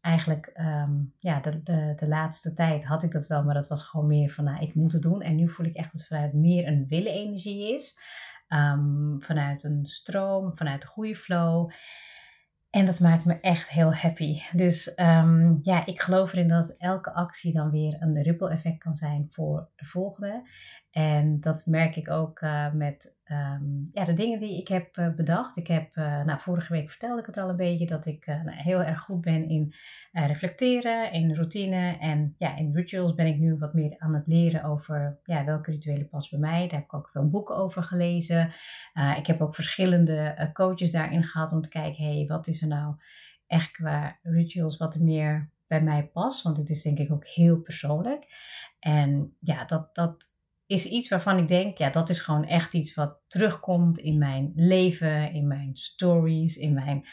eigenlijk, 0.00 0.50
um, 0.60 1.14
ja, 1.18 1.40
de, 1.40 1.62
de, 1.62 1.92
de 1.96 2.08
laatste 2.08 2.52
tijd 2.52 2.84
had 2.84 3.02
ik 3.02 3.12
dat 3.12 3.26
wel, 3.26 3.42
maar 3.42 3.54
dat 3.54 3.68
was 3.68 3.82
gewoon 3.82 4.06
meer 4.06 4.30
van, 4.30 4.44
nou, 4.44 4.62
ik 4.62 4.74
moet 4.74 4.92
het 4.92 5.02
doen. 5.02 5.22
En 5.22 5.36
nu 5.36 5.48
voel 5.48 5.66
ik 5.66 5.74
echt 5.74 5.92
dat 5.92 6.00
het 6.00 6.08
vanuit 6.08 6.32
meer 6.32 6.66
een 6.66 6.86
willen 6.88 7.12
energie 7.12 7.74
is. 7.74 7.98
vanuit 9.18 9.62
een 9.62 9.86
stroom, 9.86 10.56
vanuit 10.56 10.82
een 10.82 10.88
goede 10.88 11.16
flow. 11.16 11.70
En 12.70 12.86
dat 12.86 13.00
maakt 13.00 13.24
me 13.24 13.40
echt 13.40 13.68
heel 13.68 13.94
happy. 13.94 14.40
Dus 14.52 14.92
um, 14.96 15.58
ja, 15.62 15.86
ik 15.86 16.00
geloof 16.00 16.32
erin 16.32 16.48
dat 16.48 16.74
elke 16.78 17.12
actie 17.12 17.52
dan 17.52 17.70
weer 17.70 17.96
een 18.00 18.22
ripple 18.22 18.50
effect 18.50 18.78
kan 18.78 18.96
zijn 18.96 19.28
voor 19.30 19.70
de 19.76 19.84
volgende. 19.84 20.48
En 20.90 21.40
dat 21.40 21.66
merk 21.66 21.96
ik 21.96 22.10
ook 22.10 22.40
uh, 22.40 22.72
met 22.72 23.16
um, 23.24 23.88
ja, 23.92 24.04
de 24.04 24.12
dingen 24.12 24.38
die 24.38 24.60
ik 24.60 24.68
heb 24.68 24.96
uh, 24.96 25.14
bedacht. 25.14 25.56
Ik 25.56 25.66
heb, 25.66 25.96
uh, 25.96 26.22
nou, 26.22 26.40
vorige 26.40 26.72
week 26.72 26.90
vertelde 26.90 27.20
ik 27.20 27.26
het 27.26 27.36
al 27.36 27.48
een 27.48 27.56
beetje, 27.56 27.86
dat 27.86 28.06
ik 28.06 28.26
nou, 28.26 28.52
heel 28.52 28.82
erg 28.82 29.00
goed 29.00 29.20
ben 29.20 29.48
in 29.48 29.72
reflecteren, 30.12 31.12
in 31.12 31.34
routine. 31.34 31.96
En 31.98 32.34
ja, 32.38 32.56
in 32.56 32.74
rituals 32.74 33.12
ben 33.12 33.26
ik 33.26 33.38
nu 33.38 33.56
wat 33.56 33.74
meer 33.74 33.94
aan 33.98 34.14
het 34.14 34.26
leren 34.26 34.64
over 34.64 35.20
ja, 35.22 35.44
welke 35.44 35.70
rituelen 35.70 36.08
passen 36.08 36.40
bij 36.40 36.50
mij. 36.50 36.60
Daar 36.60 36.78
heb 36.78 36.84
ik 36.84 36.94
ook 36.94 37.08
veel 37.08 37.28
boeken 37.28 37.56
over 37.56 37.82
gelezen. 37.82 38.52
ik 39.16 39.26
heb 39.26 39.40
ook 39.40 39.54
verschillende 39.54 40.50
coaches 40.52 40.90
daarin 40.90 41.24
gehad 41.24 41.52
om 41.52 41.60
te 41.60 41.68
kijken, 41.68 42.04
hey, 42.04 42.24
wat 42.26 42.46
is 42.46 42.62
er 42.62 42.68
nou 42.68 42.94
echt 43.46 43.70
qua 43.70 44.18
rituals 44.22 44.76
wat 44.76 44.94
er 44.94 45.04
meer 45.04 45.50
bij 45.66 45.80
mij 45.80 46.06
past? 46.06 46.42
Want 46.42 46.56
het 46.56 46.70
is 46.70 46.82
denk 46.82 46.98
ik 46.98 47.12
ook 47.12 47.26
heel 47.26 47.56
persoonlijk. 47.56 48.26
En 48.78 49.36
ja, 49.40 49.64
dat, 49.64 49.94
dat 49.94 50.27
is 50.68 50.84
iets 50.84 51.08
waarvan 51.08 51.38
ik 51.38 51.48
denk, 51.48 51.78
ja, 51.78 51.90
dat 51.90 52.08
is 52.08 52.20
gewoon 52.20 52.44
echt 52.44 52.74
iets 52.74 52.94
wat 52.94 53.20
terugkomt 53.26 53.98
in 53.98 54.18
mijn 54.18 54.52
leven, 54.54 55.32
in 55.32 55.46
mijn 55.46 55.76
stories, 55.76 56.56
in 56.56 56.74
mijn, 56.74 57.06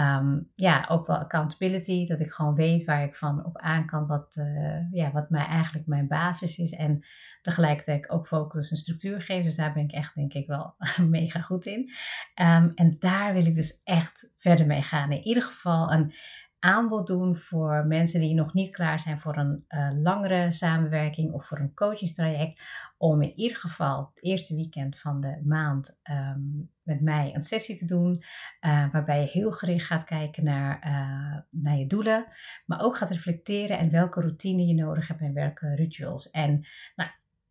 um, 0.00 0.50
ja, 0.54 0.86
ook 0.88 1.06
wel 1.06 1.16
accountability. 1.16 2.06
Dat 2.06 2.20
ik 2.20 2.30
gewoon 2.30 2.54
weet 2.54 2.84
waar 2.84 3.02
ik 3.02 3.16
van 3.16 3.44
op 3.44 3.58
aan 3.58 3.86
kan, 3.86 4.06
wat, 4.06 4.36
uh, 4.36 4.92
ja, 4.92 5.12
wat 5.12 5.30
mij 5.30 5.44
eigenlijk 5.44 5.86
mijn 5.86 6.08
basis 6.08 6.58
is. 6.58 6.72
En 6.72 7.04
tegelijkertijd 7.42 8.10
ook 8.10 8.26
focus 8.26 8.70
en 8.70 8.76
structuur 8.76 9.22
geven. 9.22 9.44
Dus 9.44 9.56
daar 9.56 9.72
ben 9.72 9.84
ik 9.84 9.92
echt, 9.92 10.14
denk 10.14 10.32
ik, 10.32 10.46
wel 10.46 10.74
mega 11.08 11.40
goed 11.40 11.66
in. 11.66 11.90
Um, 12.34 12.72
en 12.74 12.96
daar 12.98 13.32
wil 13.32 13.46
ik 13.46 13.54
dus 13.54 13.80
echt 13.84 14.32
verder 14.36 14.66
mee 14.66 14.82
gaan. 14.82 15.12
In 15.12 15.22
ieder 15.22 15.42
geval 15.42 15.92
een 15.92 16.12
aanbod 16.60 17.06
doen 17.06 17.36
voor 17.36 17.84
mensen 17.86 18.20
die 18.20 18.34
nog 18.34 18.54
niet 18.54 18.74
klaar 18.74 19.00
zijn 19.00 19.20
voor 19.20 19.36
een 19.36 19.64
uh, 19.68 19.90
langere 20.02 20.52
samenwerking 20.52 21.32
of 21.32 21.46
voor 21.46 21.58
een 21.58 21.74
coachingstraject. 21.74 22.62
Om 22.96 23.22
in 23.22 23.38
ieder 23.38 23.56
geval 23.56 24.10
het 24.14 24.24
eerste 24.24 24.54
weekend 24.54 24.98
van 24.98 25.20
de 25.20 25.40
maand 25.44 25.98
um, 26.10 26.70
met 26.82 27.00
mij 27.00 27.34
een 27.34 27.42
sessie 27.42 27.76
te 27.76 27.84
doen. 27.86 28.22
Uh, 28.60 28.92
waarbij 28.92 29.20
je 29.20 29.28
heel 29.28 29.52
gericht 29.52 29.86
gaat 29.86 30.04
kijken 30.04 30.44
naar, 30.44 30.86
uh, 30.86 31.62
naar 31.62 31.76
je 31.76 31.86
doelen. 31.86 32.26
Maar 32.66 32.80
ook 32.80 32.96
gaat 32.96 33.10
reflecteren 33.10 33.78
en 33.78 33.90
welke 33.90 34.20
routine 34.20 34.66
je 34.66 34.74
nodig 34.74 35.08
hebt 35.08 35.20
en 35.20 35.34
welke 35.34 35.74
rituals. 35.74 36.30
En 36.30 36.66
nou, 36.96 37.10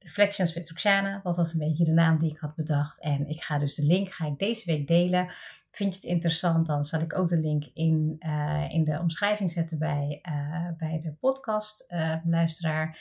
Reflections 0.09 0.53
with 0.53 0.69
Roxana, 0.69 1.19
dat 1.23 1.37
was 1.37 1.53
een 1.53 1.59
beetje 1.59 1.83
de 1.83 1.91
naam 1.91 2.19
die 2.19 2.31
ik 2.31 2.37
had 2.37 2.55
bedacht. 2.55 2.99
En 2.99 3.27
ik 3.27 3.41
ga 3.43 3.57
dus 3.57 3.75
de 3.75 3.85
link 3.85 4.11
ga 4.11 4.25
ik 4.25 4.39
deze 4.39 4.65
week 4.65 4.87
delen. 4.87 5.31
Vind 5.71 5.93
je 5.93 5.99
het 5.99 6.09
interessant, 6.09 6.65
dan 6.65 6.83
zal 6.83 7.01
ik 7.01 7.17
ook 7.17 7.29
de 7.29 7.39
link 7.39 7.65
in, 7.73 8.15
uh, 8.19 8.65
in 8.69 8.83
de 8.83 8.99
omschrijving 8.99 9.51
zetten 9.51 9.77
bij, 9.77 10.19
uh, 10.29 10.67
bij 10.77 10.99
de 11.01 11.13
podcast 11.13 11.85
uh, 11.87 12.15
luisteraar. 12.25 12.99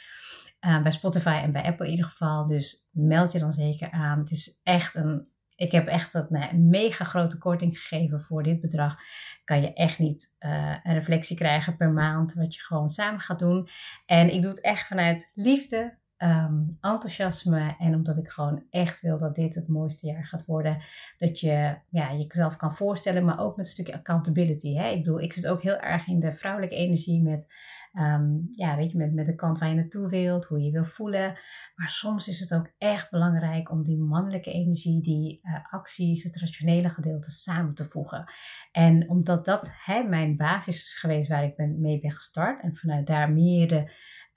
bij 0.60 0.90
Spotify 0.90 1.40
en 1.42 1.52
bij 1.52 1.62
Apple 1.62 1.84
in 1.84 1.90
ieder 1.90 2.10
geval. 2.10 2.46
Dus 2.46 2.88
meld 2.90 3.32
je 3.32 3.38
dan 3.38 3.52
zeker 3.52 3.90
aan. 3.90 4.18
Het 4.18 4.30
is 4.30 4.60
echt 4.62 4.94
een 4.94 5.36
ik 5.54 5.72
heb 5.72 5.86
echt 5.86 6.12
nou, 6.12 6.48
een 6.50 6.68
mega 6.68 7.04
grote 7.04 7.38
korting 7.38 7.78
gegeven 7.78 8.20
voor 8.20 8.42
dit 8.42 8.60
bedrag. 8.60 8.96
Kan 9.44 9.60
je 9.60 9.72
echt 9.72 9.98
niet 9.98 10.34
een 10.38 10.94
reflectie 10.94 11.36
krijgen 11.36 11.76
per 11.76 11.90
maand, 11.90 12.34
wat 12.34 12.54
je 12.54 12.60
gewoon 12.60 12.90
samen 12.90 13.20
gaat 13.20 13.38
doen. 13.38 13.68
En 14.06 14.34
ik 14.34 14.42
doe 14.42 14.50
het 14.50 14.60
echt 14.60 14.86
vanuit 14.86 15.30
liefde, 15.34 15.98
um, 16.22 16.78
enthousiasme 16.80 17.74
en 17.78 17.94
omdat 17.94 18.16
ik 18.16 18.28
gewoon 18.28 18.62
echt 18.70 19.00
wil 19.00 19.18
dat 19.18 19.34
dit 19.34 19.54
het 19.54 19.68
mooiste 19.68 20.06
jaar 20.06 20.26
gaat 20.26 20.44
worden. 20.44 20.82
Dat 21.18 21.40
je 21.40 21.76
ja, 21.88 22.14
jezelf 22.14 22.56
kan 22.56 22.76
voorstellen, 22.76 23.24
maar 23.24 23.40
ook 23.40 23.56
met 23.56 23.66
een 23.66 23.72
stukje 23.72 23.94
accountability. 23.94 24.74
Hè? 24.74 24.88
Ik 24.88 25.04
bedoel, 25.04 25.20
ik 25.20 25.32
zit 25.32 25.46
ook 25.46 25.62
heel 25.62 25.78
erg 25.78 26.06
in 26.06 26.20
de 26.20 26.34
vrouwelijke 26.34 26.76
energie 26.76 27.22
met, 27.22 27.46
um, 27.92 28.48
ja, 28.50 28.76
weet 28.76 28.92
je, 28.92 28.98
met, 28.98 29.14
met 29.14 29.26
de 29.26 29.34
kant 29.34 29.58
waar 29.58 29.68
je 29.68 29.74
naartoe 29.74 30.08
wilt, 30.08 30.44
hoe 30.44 30.62
je 30.62 30.70
wil 30.70 30.84
voelen. 30.84 31.38
Maar 31.74 31.90
soms 31.90 32.28
is 32.28 32.40
het 32.40 32.54
ook 32.54 32.70
echt 32.78 33.10
belangrijk 33.10 33.70
om 33.70 33.84
die 33.84 33.98
mannelijke 33.98 34.52
energie, 34.52 35.02
die 35.02 35.40
uh, 35.42 35.72
acties, 35.72 36.22
het 36.22 36.36
rationele 36.36 36.88
gedeelte 36.88 37.30
samen 37.30 37.74
te 37.74 37.84
voegen. 37.84 38.32
En 38.72 39.08
omdat 39.08 39.44
dat 39.44 39.70
hè, 39.84 40.02
mijn 40.02 40.36
basis 40.36 40.76
is 40.76 40.96
geweest 40.98 41.28
waar 41.28 41.44
ik 41.44 41.56
ben, 41.56 41.80
mee 41.80 42.00
ben 42.00 42.12
gestart 42.12 42.60
en 42.60 42.76
vanuit 42.76 43.06
daar 43.06 43.32
meer 43.32 43.68
de 43.68 43.90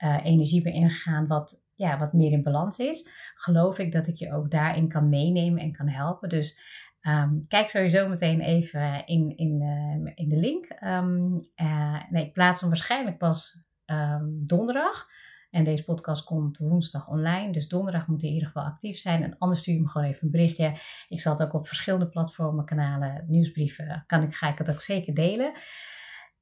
uh, 0.04 0.24
energie 0.24 0.62
ben 0.62 0.72
ingegaan, 0.72 1.26
wat 1.26 1.60
ja, 1.82 1.98
wat 1.98 2.12
meer 2.12 2.32
in 2.32 2.42
balans 2.42 2.78
is, 2.78 3.08
geloof 3.34 3.78
ik 3.78 3.92
dat 3.92 4.06
ik 4.06 4.16
je 4.16 4.32
ook 4.32 4.50
daarin 4.50 4.88
kan 4.88 5.08
meenemen 5.08 5.62
en 5.62 5.72
kan 5.72 5.88
helpen. 5.88 6.28
Dus 6.28 6.60
um, 7.02 7.44
kijk 7.48 7.68
sowieso 7.70 8.08
meteen 8.08 8.40
even 8.40 9.06
in, 9.06 9.36
in, 9.36 9.60
uh, 9.60 10.12
in 10.14 10.28
de 10.28 10.36
link. 10.36 10.68
Um, 10.84 11.36
uh, 11.62 12.02
nee, 12.10 12.26
ik 12.26 12.32
plaats 12.32 12.60
hem 12.60 12.68
waarschijnlijk 12.68 13.18
pas 13.18 13.58
um, 13.86 14.46
donderdag. 14.46 15.06
En 15.50 15.64
deze 15.64 15.84
podcast 15.84 16.24
komt 16.24 16.58
woensdag 16.58 17.08
online. 17.08 17.52
Dus 17.52 17.68
donderdag 17.68 18.06
moet 18.06 18.20
hij 18.20 18.28
in 18.28 18.34
ieder 18.34 18.50
geval 18.50 18.68
actief 18.68 18.98
zijn. 18.98 19.22
En 19.22 19.38
anders 19.38 19.60
stuur 19.60 19.74
je 19.74 19.80
me 19.80 19.88
gewoon 19.88 20.08
even 20.08 20.24
een 20.24 20.30
berichtje. 20.30 20.74
Ik 21.08 21.20
zal 21.20 21.32
het 21.32 21.42
ook 21.42 21.54
op 21.54 21.66
verschillende 21.66 22.08
platformen, 22.08 22.64
kanalen, 22.64 23.24
nieuwsbrieven. 23.28 24.04
Kan 24.06 24.22
ik, 24.22 24.34
ga 24.34 24.48
ik 24.48 24.58
het 24.58 24.70
ook 24.70 24.80
zeker 24.80 25.14
delen. 25.14 25.52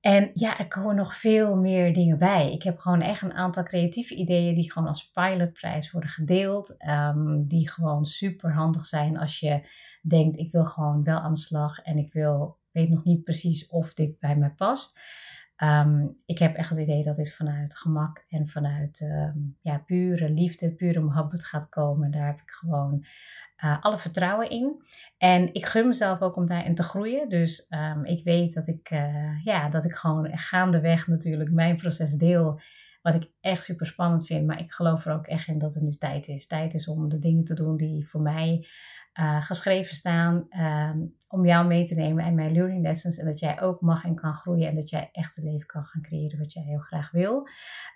En 0.00 0.30
ja, 0.34 0.58
er 0.58 0.68
komen 0.68 0.96
nog 0.96 1.16
veel 1.16 1.56
meer 1.56 1.92
dingen 1.92 2.18
bij. 2.18 2.52
Ik 2.52 2.62
heb 2.62 2.78
gewoon 2.78 3.00
echt 3.00 3.22
een 3.22 3.34
aantal 3.34 3.62
creatieve 3.62 4.14
ideeën 4.14 4.54
die 4.54 4.72
gewoon 4.72 4.88
als 4.88 5.10
pilotprijs 5.10 5.90
worden 5.90 6.10
gedeeld. 6.10 6.74
Um, 6.88 7.46
die 7.48 7.70
gewoon 7.70 8.04
super 8.04 8.54
handig 8.54 8.86
zijn 8.86 9.18
als 9.18 9.38
je 9.38 9.68
denkt, 10.02 10.38
ik 10.38 10.52
wil 10.52 10.64
gewoon 10.64 11.02
wel 11.02 11.18
aan 11.18 11.32
de 11.32 11.38
slag 11.38 11.78
en 11.78 11.98
ik 11.98 12.12
wil, 12.12 12.58
weet 12.72 12.88
nog 12.88 13.04
niet 13.04 13.24
precies 13.24 13.68
of 13.68 13.94
dit 13.94 14.18
bij 14.18 14.36
mij 14.36 14.50
past. 14.50 15.00
Um, 15.62 16.16
ik 16.26 16.38
heb 16.38 16.54
echt 16.54 16.70
het 16.70 16.78
idee 16.78 17.02
dat 17.02 17.16
dit 17.16 17.34
vanuit 17.34 17.76
gemak 17.76 18.24
en 18.28 18.48
vanuit 18.48 19.00
um, 19.00 19.56
ja, 19.60 19.78
pure 19.78 20.30
liefde, 20.30 20.70
pure 20.74 21.00
mohabbat 21.00 21.44
gaat 21.44 21.68
komen. 21.68 22.10
Daar 22.10 22.26
heb 22.26 22.40
ik 22.40 22.50
gewoon 22.50 23.04
uh, 23.64 23.76
alle 23.80 23.98
vertrouwen 23.98 24.50
in. 24.50 24.82
En 25.18 25.54
ik 25.54 25.66
gun 25.66 25.86
mezelf 25.86 26.20
ook 26.20 26.36
om 26.36 26.46
daarin 26.46 26.74
te 26.74 26.82
groeien. 26.82 27.28
Dus 27.28 27.66
um, 27.68 28.04
ik 28.04 28.24
weet 28.24 28.54
dat 28.54 28.68
ik, 28.68 28.90
uh, 28.90 29.44
ja, 29.44 29.68
dat 29.68 29.84
ik 29.84 29.94
gewoon 29.94 30.38
gaandeweg 30.38 31.06
natuurlijk 31.06 31.50
mijn 31.50 31.76
proces 31.76 32.12
deel. 32.12 32.60
Wat 33.02 33.14
ik 33.14 33.30
echt 33.40 33.64
super 33.64 33.86
spannend 33.86 34.26
vind. 34.26 34.46
Maar 34.46 34.60
ik 34.60 34.70
geloof 34.70 35.06
er 35.06 35.12
ook 35.12 35.26
echt 35.26 35.48
in 35.48 35.58
dat 35.58 35.74
het 35.74 35.82
nu 35.82 35.90
tijd 35.90 36.28
is. 36.28 36.46
Tijd 36.46 36.74
is 36.74 36.88
om 36.88 37.08
de 37.08 37.18
dingen 37.18 37.44
te 37.44 37.54
doen 37.54 37.76
die 37.76 38.08
voor 38.08 38.20
mij 38.20 38.66
uh, 39.18 39.44
geschreven 39.44 39.96
staan 39.96 40.46
um, 40.60 41.18
om 41.28 41.46
jou 41.46 41.66
mee 41.66 41.84
te 41.84 41.94
nemen 41.94 42.24
en 42.24 42.34
mijn 42.34 42.52
learning 42.52 42.82
lessons. 42.82 43.18
En 43.18 43.26
dat 43.26 43.38
jij 43.38 43.60
ook 43.60 43.80
mag 43.80 44.04
en 44.04 44.14
kan 44.14 44.34
groeien 44.34 44.68
en 44.68 44.74
dat 44.74 44.90
jij 44.90 45.08
echt 45.12 45.36
het 45.36 45.44
leven 45.44 45.66
kan 45.66 45.84
gaan 45.84 46.02
creëren 46.02 46.38
wat 46.38 46.52
jij 46.52 46.62
heel 46.62 46.78
graag 46.78 47.10
wil. 47.10 47.36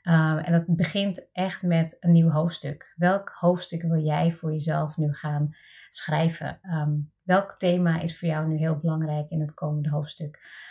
Um, 0.02 0.38
en 0.38 0.52
dat 0.52 0.64
begint 0.66 1.28
echt 1.32 1.62
met 1.62 1.96
een 2.00 2.12
nieuw 2.12 2.30
hoofdstuk. 2.30 2.92
Welk 2.96 3.28
hoofdstuk 3.28 3.82
wil 3.82 4.04
jij 4.04 4.32
voor 4.32 4.52
jezelf 4.52 4.96
nu 4.96 5.12
gaan 5.12 5.54
schrijven? 5.90 6.58
Um, 6.62 7.12
welk 7.22 7.58
thema 7.58 8.00
is 8.00 8.18
voor 8.18 8.28
jou 8.28 8.48
nu 8.48 8.56
heel 8.56 8.78
belangrijk 8.78 9.30
in 9.30 9.40
het 9.40 9.54
komende 9.54 9.90
hoofdstuk? 9.90 10.62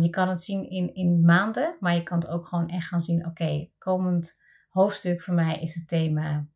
je 0.00 0.10
kan 0.10 0.28
het 0.28 0.42
zien 0.42 0.70
in, 0.70 0.94
in 0.94 1.24
maanden, 1.24 1.76
maar 1.80 1.94
je 1.94 2.02
kan 2.02 2.18
het 2.18 2.28
ook 2.28 2.46
gewoon 2.46 2.68
echt 2.68 2.86
gaan 2.86 3.00
zien. 3.00 3.26
Oké, 3.26 3.68
komend 3.78 4.38
hoofdstuk 4.68 5.22
voor 5.22 5.34
mij 5.34 5.60
is 5.60 5.74
het 5.74 5.88
thema 5.88 6.46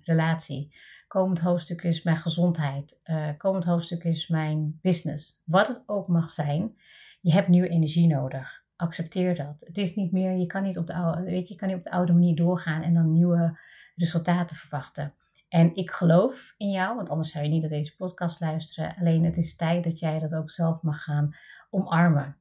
relatie. 0.00 0.74
Komend 1.14 1.38
hoofdstuk 1.38 1.82
is 1.82 2.02
mijn 2.02 2.16
gezondheid. 2.16 3.00
Uh, 3.04 3.28
komend 3.36 3.64
hoofdstuk 3.64 4.04
is 4.04 4.28
mijn 4.28 4.78
business. 4.82 5.40
Wat 5.44 5.66
het 5.66 5.82
ook 5.86 6.08
mag 6.08 6.30
zijn, 6.30 6.76
je 7.20 7.32
hebt 7.32 7.48
nieuwe 7.48 7.68
energie 7.68 8.06
nodig. 8.06 8.62
accepteer 8.76 9.34
dat. 9.34 9.64
Het 9.66 9.78
is 9.78 9.94
niet 9.94 10.12
meer, 10.12 10.36
je 10.36 10.46
kan 10.46 10.62
niet 10.62 10.78
op 10.78 10.86
de 10.86 10.94
oude, 10.94 11.22
weet 11.22 11.48
je, 11.48 11.54
je 11.54 11.60
kan 11.60 11.68
niet 11.68 11.76
op 11.76 11.84
de 11.84 11.90
oude 11.90 12.12
manier 12.12 12.36
doorgaan 12.36 12.82
en 12.82 12.94
dan 12.94 13.12
nieuwe 13.12 13.58
resultaten 13.94 14.56
verwachten. 14.56 15.14
En 15.48 15.74
ik 15.74 15.90
geloof 15.90 16.54
in 16.56 16.70
jou, 16.70 16.96
want 16.96 17.08
anders 17.08 17.30
zou 17.30 17.44
je 17.44 17.50
niet 17.50 17.60
naar 17.60 17.70
deze 17.70 17.96
podcast 17.96 18.40
luisteren. 18.40 18.96
Alleen 18.96 19.24
het 19.24 19.36
is 19.36 19.56
tijd 19.56 19.84
dat 19.84 19.98
jij 19.98 20.18
dat 20.18 20.34
ook 20.34 20.50
zelf 20.50 20.82
mag 20.82 21.02
gaan 21.02 21.36
omarmen. 21.70 22.36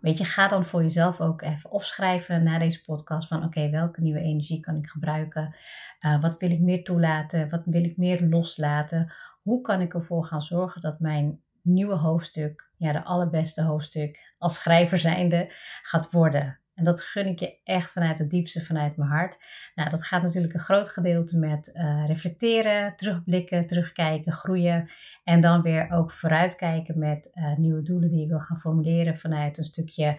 Weet 0.00 0.18
je, 0.18 0.24
ga 0.24 0.48
dan 0.48 0.64
voor 0.64 0.82
jezelf 0.82 1.20
ook 1.20 1.42
even 1.42 1.70
opschrijven 1.70 2.42
na 2.42 2.58
deze 2.58 2.82
podcast 2.82 3.28
van 3.28 3.44
oké, 3.44 3.70
welke 3.70 4.00
nieuwe 4.00 4.20
energie 4.20 4.60
kan 4.60 4.76
ik 4.76 4.86
gebruiken? 4.86 5.54
Uh, 6.00 6.20
wat 6.20 6.38
wil 6.38 6.50
ik 6.50 6.60
meer 6.60 6.84
toelaten? 6.84 7.50
Wat 7.50 7.66
wil 7.66 7.84
ik 7.84 7.96
meer 7.96 8.22
loslaten? 8.22 9.12
Hoe 9.42 9.60
kan 9.60 9.80
ik 9.80 9.94
ervoor 9.94 10.24
gaan 10.24 10.42
zorgen 10.42 10.80
dat 10.80 11.00
mijn 11.00 11.40
nieuwe 11.62 11.94
hoofdstuk, 11.94 12.70
ja, 12.76 12.92
de 12.92 13.04
allerbeste 13.04 13.62
hoofdstuk 13.62 14.34
als 14.38 14.54
schrijver 14.54 14.98
zijnde, 14.98 15.52
gaat 15.82 16.10
worden? 16.10 16.59
En 16.80 16.86
dat 16.86 17.02
gun 17.02 17.26
ik 17.26 17.38
je 17.38 17.58
echt 17.64 17.92
vanuit 17.92 18.18
het 18.18 18.30
diepste, 18.30 18.64
vanuit 18.64 18.96
mijn 18.96 19.10
hart. 19.10 19.38
Nou, 19.74 19.90
dat 19.90 20.04
gaat 20.04 20.22
natuurlijk 20.22 20.54
een 20.54 20.60
groot 20.60 20.88
gedeelte 20.88 21.38
met 21.38 21.70
uh, 21.74 22.04
reflecteren, 22.06 22.96
terugblikken, 22.96 23.66
terugkijken, 23.66 24.32
groeien. 24.32 24.88
En 25.24 25.40
dan 25.40 25.62
weer 25.62 25.90
ook 25.90 26.12
vooruitkijken 26.12 26.98
met 26.98 27.30
uh, 27.34 27.54
nieuwe 27.54 27.82
doelen 27.82 28.08
die 28.08 28.20
je 28.20 28.26
wil 28.26 28.40
gaan 28.40 28.60
formuleren 28.60 29.18
vanuit 29.18 29.58
een 29.58 29.64
stukje 29.64 30.18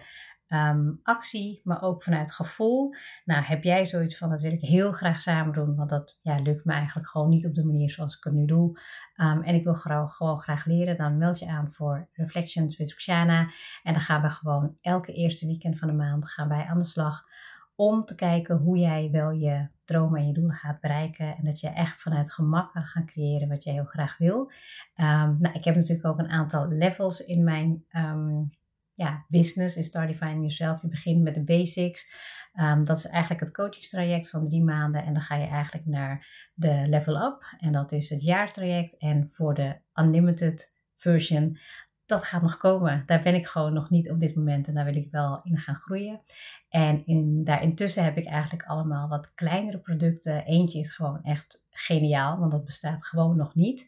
um, 0.52 1.00
actie, 1.02 1.60
maar 1.64 1.82
ook 1.82 2.02
vanuit 2.02 2.32
gevoel. 2.32 2.94
Nou, 3.24 3.42
heb 3.44 3.62
jij 3.62 3.86
zoiets 3.86 4.18
van, 4.18 4.30
dat 4.30 4.40
wil 4.40 4.52
ik 4.52 4.60
heel 4.60 4.92
graag 4.92 5.20
samen 5.20 5.52
doen, 5.52 5.76
want 5.76 5.90
dat 5.90 6.18
ja, 6.22 6.36
lukt 6.36 6.64
me 6.64 6.72
eigenlijk 6.72 7.08
gewoon 7.08 7.28
niet 7.28 7.46
op 7.46 7.54
de 7.54 7.64
manier 7.64 7.90
zoals 7.90 8.16
ik 8.16 8.24
het 8.24 8.32
nu 8.32 8.44
doe. 8.44 8.80
Um, 9.16 9.42
en 9.42 9.54
ik 9.54 9.64
wil 9.64 9.74
gewoon, 9.74 10.10
gewoon 10.10 10.40
graag 10.40 10.64
leren, 10.64 10.96
dan 10.96 11.18
meld 11.18 11.38
je 11.38 11.48
aan 11.48 11.72
voor 11.72 12.08
Reflections 12.12 12.76
with 12.76 12.90
Roxana. 12.90 13.40
En 13.82 13.92
dan 13.92 14.02
gaan 14.02 14.22
we 14.22 14.28
gewoon 14.28 14.78
elke 14.80 15.12
eerste 15.12 15.46
weekend 15.46 15.78
van 15.78 15.88
de 15.88 15.94
maand 15.94 16.28
gaan 16.28 16.48
wij 16.48 16.64
aan 16.64 16.78
de 16.78 16.84
slag 16.84 17.24
om 17.74 18.04
te 18.04 18.14
kijken 18.14 18.56
hoe 18.56 18.78
jij 18.78 19.08
wel 19.12 19.30
je 19.30 19.68
dromen 19.84 20.20
en 20.20 20.26
je 20.26 20.32
doelen 20.32 20.54
gaat 20.54 20.80
bereiken. 20.80 21.36
En 21.36 21.44
dat 21.44 21.60
je 21.60 21.68
echt 21.68 22.00
vanuit 22.00 22.32
gemak 22.32 22.72
kan 22.72 22.82
gaan 22.82 23.06
creëren 23.06 23.48
wat 23.48 23.64
je 23.64 23.70
heel 23.70 23.84
graag 23.84 24.18
wil. 24.18 24.38
Um, 24.96 25.36
nou, 25.38 25.52
ik 25.52 25.64
heb 25.64 25.74
natuurlijk 25.74 26.06
ook 26.06 26.18
een 26.18 26.30
aantal 26.30 26.68
levels 26.68 27.24
in 27.24 27.44
mijn 27.44 27.84
ja, 28.94 29.24
business 29.28 29.76
is 29.76 29.86
Start 29.86 30.08
Defining 30.08 30.40
Yourself. 30.40 30.82
Je 30.82 30.88
begint 30.88 31.22
met 31.22 31.34
de 31.34 31.44
basics. 31.44 32.06
Um, 32.60 32.84
dat 32.84 32.96
is 32.96 33.06
eigenlijk 33.06 33.40
het 33.40 33.52
coachingstraject 33.52 34.28
van 34.30 34.44
drie 34.44 34.62
maanden. 34.62 35.04
En 35.04 35.12
dan 35.12 35.22
ga 35.22 35.36
je 35.36 35.46
eigenlijk 35.46 35.86
naar 35.86 36.50
de 36.54 36.84
level 36.86 37.22
up. 37.22 37.56
En 37.58 37.72
dat 37.72 37.92
is 37.92 38.10
het 38.10 38.22
jaartraject. 38.22 38.96
En 38.98 39.28
voor 39.32 39.54
de 39.54 39.76
unlimited 39.94 40.72
version, 40.96 41.58
dat 42.06 42.24
gaat 42.24 42.42
nog 42.42 42.56
komen. 42.56 43.02
Daar 43.06 43.22
ben 43.22 43.34
ik 43.34 43.46
gewoon 43.46 43.72
nog 43.72 43.90
niet 43.90 44.10
op 44.10 44.18
dit 44.18 44.34
moment. 44.34 44.68
En 44.68 44.74
daar 44.74 44.84
wil 44.84 44.96
ik 44.96 45.10
wel 45.10 45.40
in 45.42 45.58
gaan 45.58 45.74
groeien. 45.74 46.20
En 46.68 47.06
in, 47.06 47.44
daar 47.44 47.62
intussen 47.62 48.04
heb 48.04 48.16
ik 48.16 48.26
eigenlijk 48.26 48.64
allemaal 48.64 49.08
wat 49.08 49.34
kleinere 49.34 49.78
producten. 49.78 50.44
Eentje 50.44 50.78
is 50.78 50.94
gewoon 50.94 51.22
echt 51.22 51.61
geniaal, 51.72 52.38
want 52.38 52.50
dat 52.50 52.64
bestaat 52.64 53.06
gewoon 53.06 53.36
nog 53.36 53.54
niet. 53.54 53.80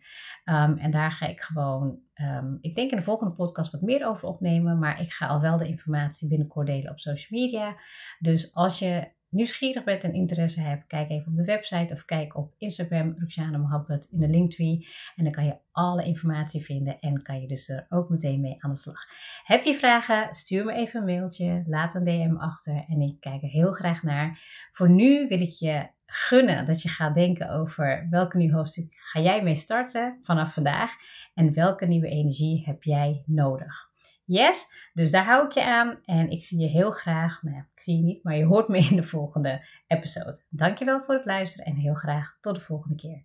Um, 0.44 0.76
en 0.76 0.90
daar 0.90 1.12
ga 1.12 1.26
ik 1.26 1.40
gewoon, 1.40 1.98
um, 2.14 2.58
ik 2.60 2.74
denk 2.74 2.90
in 2.90 2.96
de 2.96 3.02
volgende 3.02 3.34
podcast 3.34 3.72
wat 3.72 3.80
meer 3.80 4.06
over 4.06 4.28
opnemen. 4.28 4.78
Maar 4.78 5.00
ik 5.00 5.12
ga 5.12 5.26
al 5.26 5.40
wel 5.40 5.58
de 5.58 5.68
informatie 5.68 6.28
binnenkort 6.28 6.66
delen 6.66 6.90
op 6.90 7.00
social 7.00 7.40
media. 7.40 7.76
Dus 8.18 8.54
als 8.54 8.78
je 8.78 9.12
nieuwsgierig 9.34 9.84
bent 9.84 10.04
en 10.04 10.14
interesse 10.14 10.60
hebt, 10.60 10.86
kijk 10.86 11.10
even 11.10 11.30
op 11.30 11.36
de 11.36 11.44
website 11.44 11.94
of 11.94 12.04
kijk 12.04 12.36
op 12.36 12.54
Instagram, 12.58 13.14
Ruxana 13.18 13.58
Mohammed 13.58 14.08
in 14.10 14.18
de 14.18 14.28
linktree. 14.28 14.88
En 15.16 15.24
dan 15.24 15.32
kan 15.32 15.44
je 15.44 15.58
alle 15.72 16.04
informatie 16.04 16.60
vinden 16.60 17.00
en 17.00 17.22
kan 17.22 17.40
je 17.40 17.48
dus 17.48 17.68
er 17.68 17.86
ook 17.88 18.08
meteen 18.08 18.40
mee 18.40 18.56
aan 18.58 18.70
de 18.70 18.76
slag. 18.76 19.00
Heb 19.44 19.64
je 19.64 19.74
vragen? 19.74 20.34
Stuur 20.34 20.64
me 20.64 20.72
even 20.72 21.00
een 21.00 21.06
mailtje, 21.06 21.64
laat 21.66 21.94
een 21.94 22.04
DM 22.04 22.36
achter 22.36 22.84
en 22.88 23.00
ik 23.00 23.20
kijk 23.20 23.42
er 23.42 23.48
heel 23.48 23.72
graag 23.72 24.02
naar. 24.02 24.38
Voor 24.72 24.90
nu 24.90 25.28
wil 25.28 25.40
ik 25.40 25.50
je 25.50 25.88
gunnen 26.06 26.66
dat 26.66 26.82
je 26.82 26.88
gaat 26.88 27.14
denken 27.14 27.50
over 27.50 28.06
welke 28.10 28.36
nieuw 28.36 28.52
hoofdstuk 28.52 28.94
ga 28.96 29.20
jij 29.20 29.42
mee 29.42 29.56
starten 29.56 30.16
vanaf 30.20 30.54
vandaag 30.54 30.92
en 31.34 31.54
welke 31.54 31.86
nieuwe 31.86 32.08
energie 32.08 32.64
heb 32.64 32.82
jij 32.82 33.22
nodig. 33.26 33.92
Yes, 34.26 34.66
dus 34.92 35.10
daar 35.10 35.24
hou 35.24 35.46
ik 35.46 35.52
je 35.52 35.64
aan 35.64 35.98
en 36.04 36.30
ik 36.30 36.42
zie 36.42 36.60
je 36.60 36.66
heel 36.66 36.90
graag, 36.90 37.42
nou 37.42 37.56
ik 37.56 37.80
zie 37.80 37.96
je 37.96 38.02
niet, 38.02 38.24
maar 38.24 38.36
je 38.36 38.44
hoort 38.44 38.68
me 38.68 38.78
in 38.78 38.96
de 38.96 39.02
volgende 39.02 39.64
episode. 39.86 40.42
Dankjewel 40.48 41.02
voor 41.02 41.14
het 41.14 41.24
luisteren 41.24 41.66
en 41.66 41.76
heel 41.76 41.94
graag 41.94 42.38
tot 42.40 42.54
de 42.54 42.60
volgende 42.60 42.96
keer. 42.96 43.24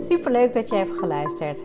Super 0.00 0.32
leuk 0.32 0.52
dat 0.52 0.68
je 0.68 0.76
hebt 0.76 0.98
geluisterd. 0.98 1.64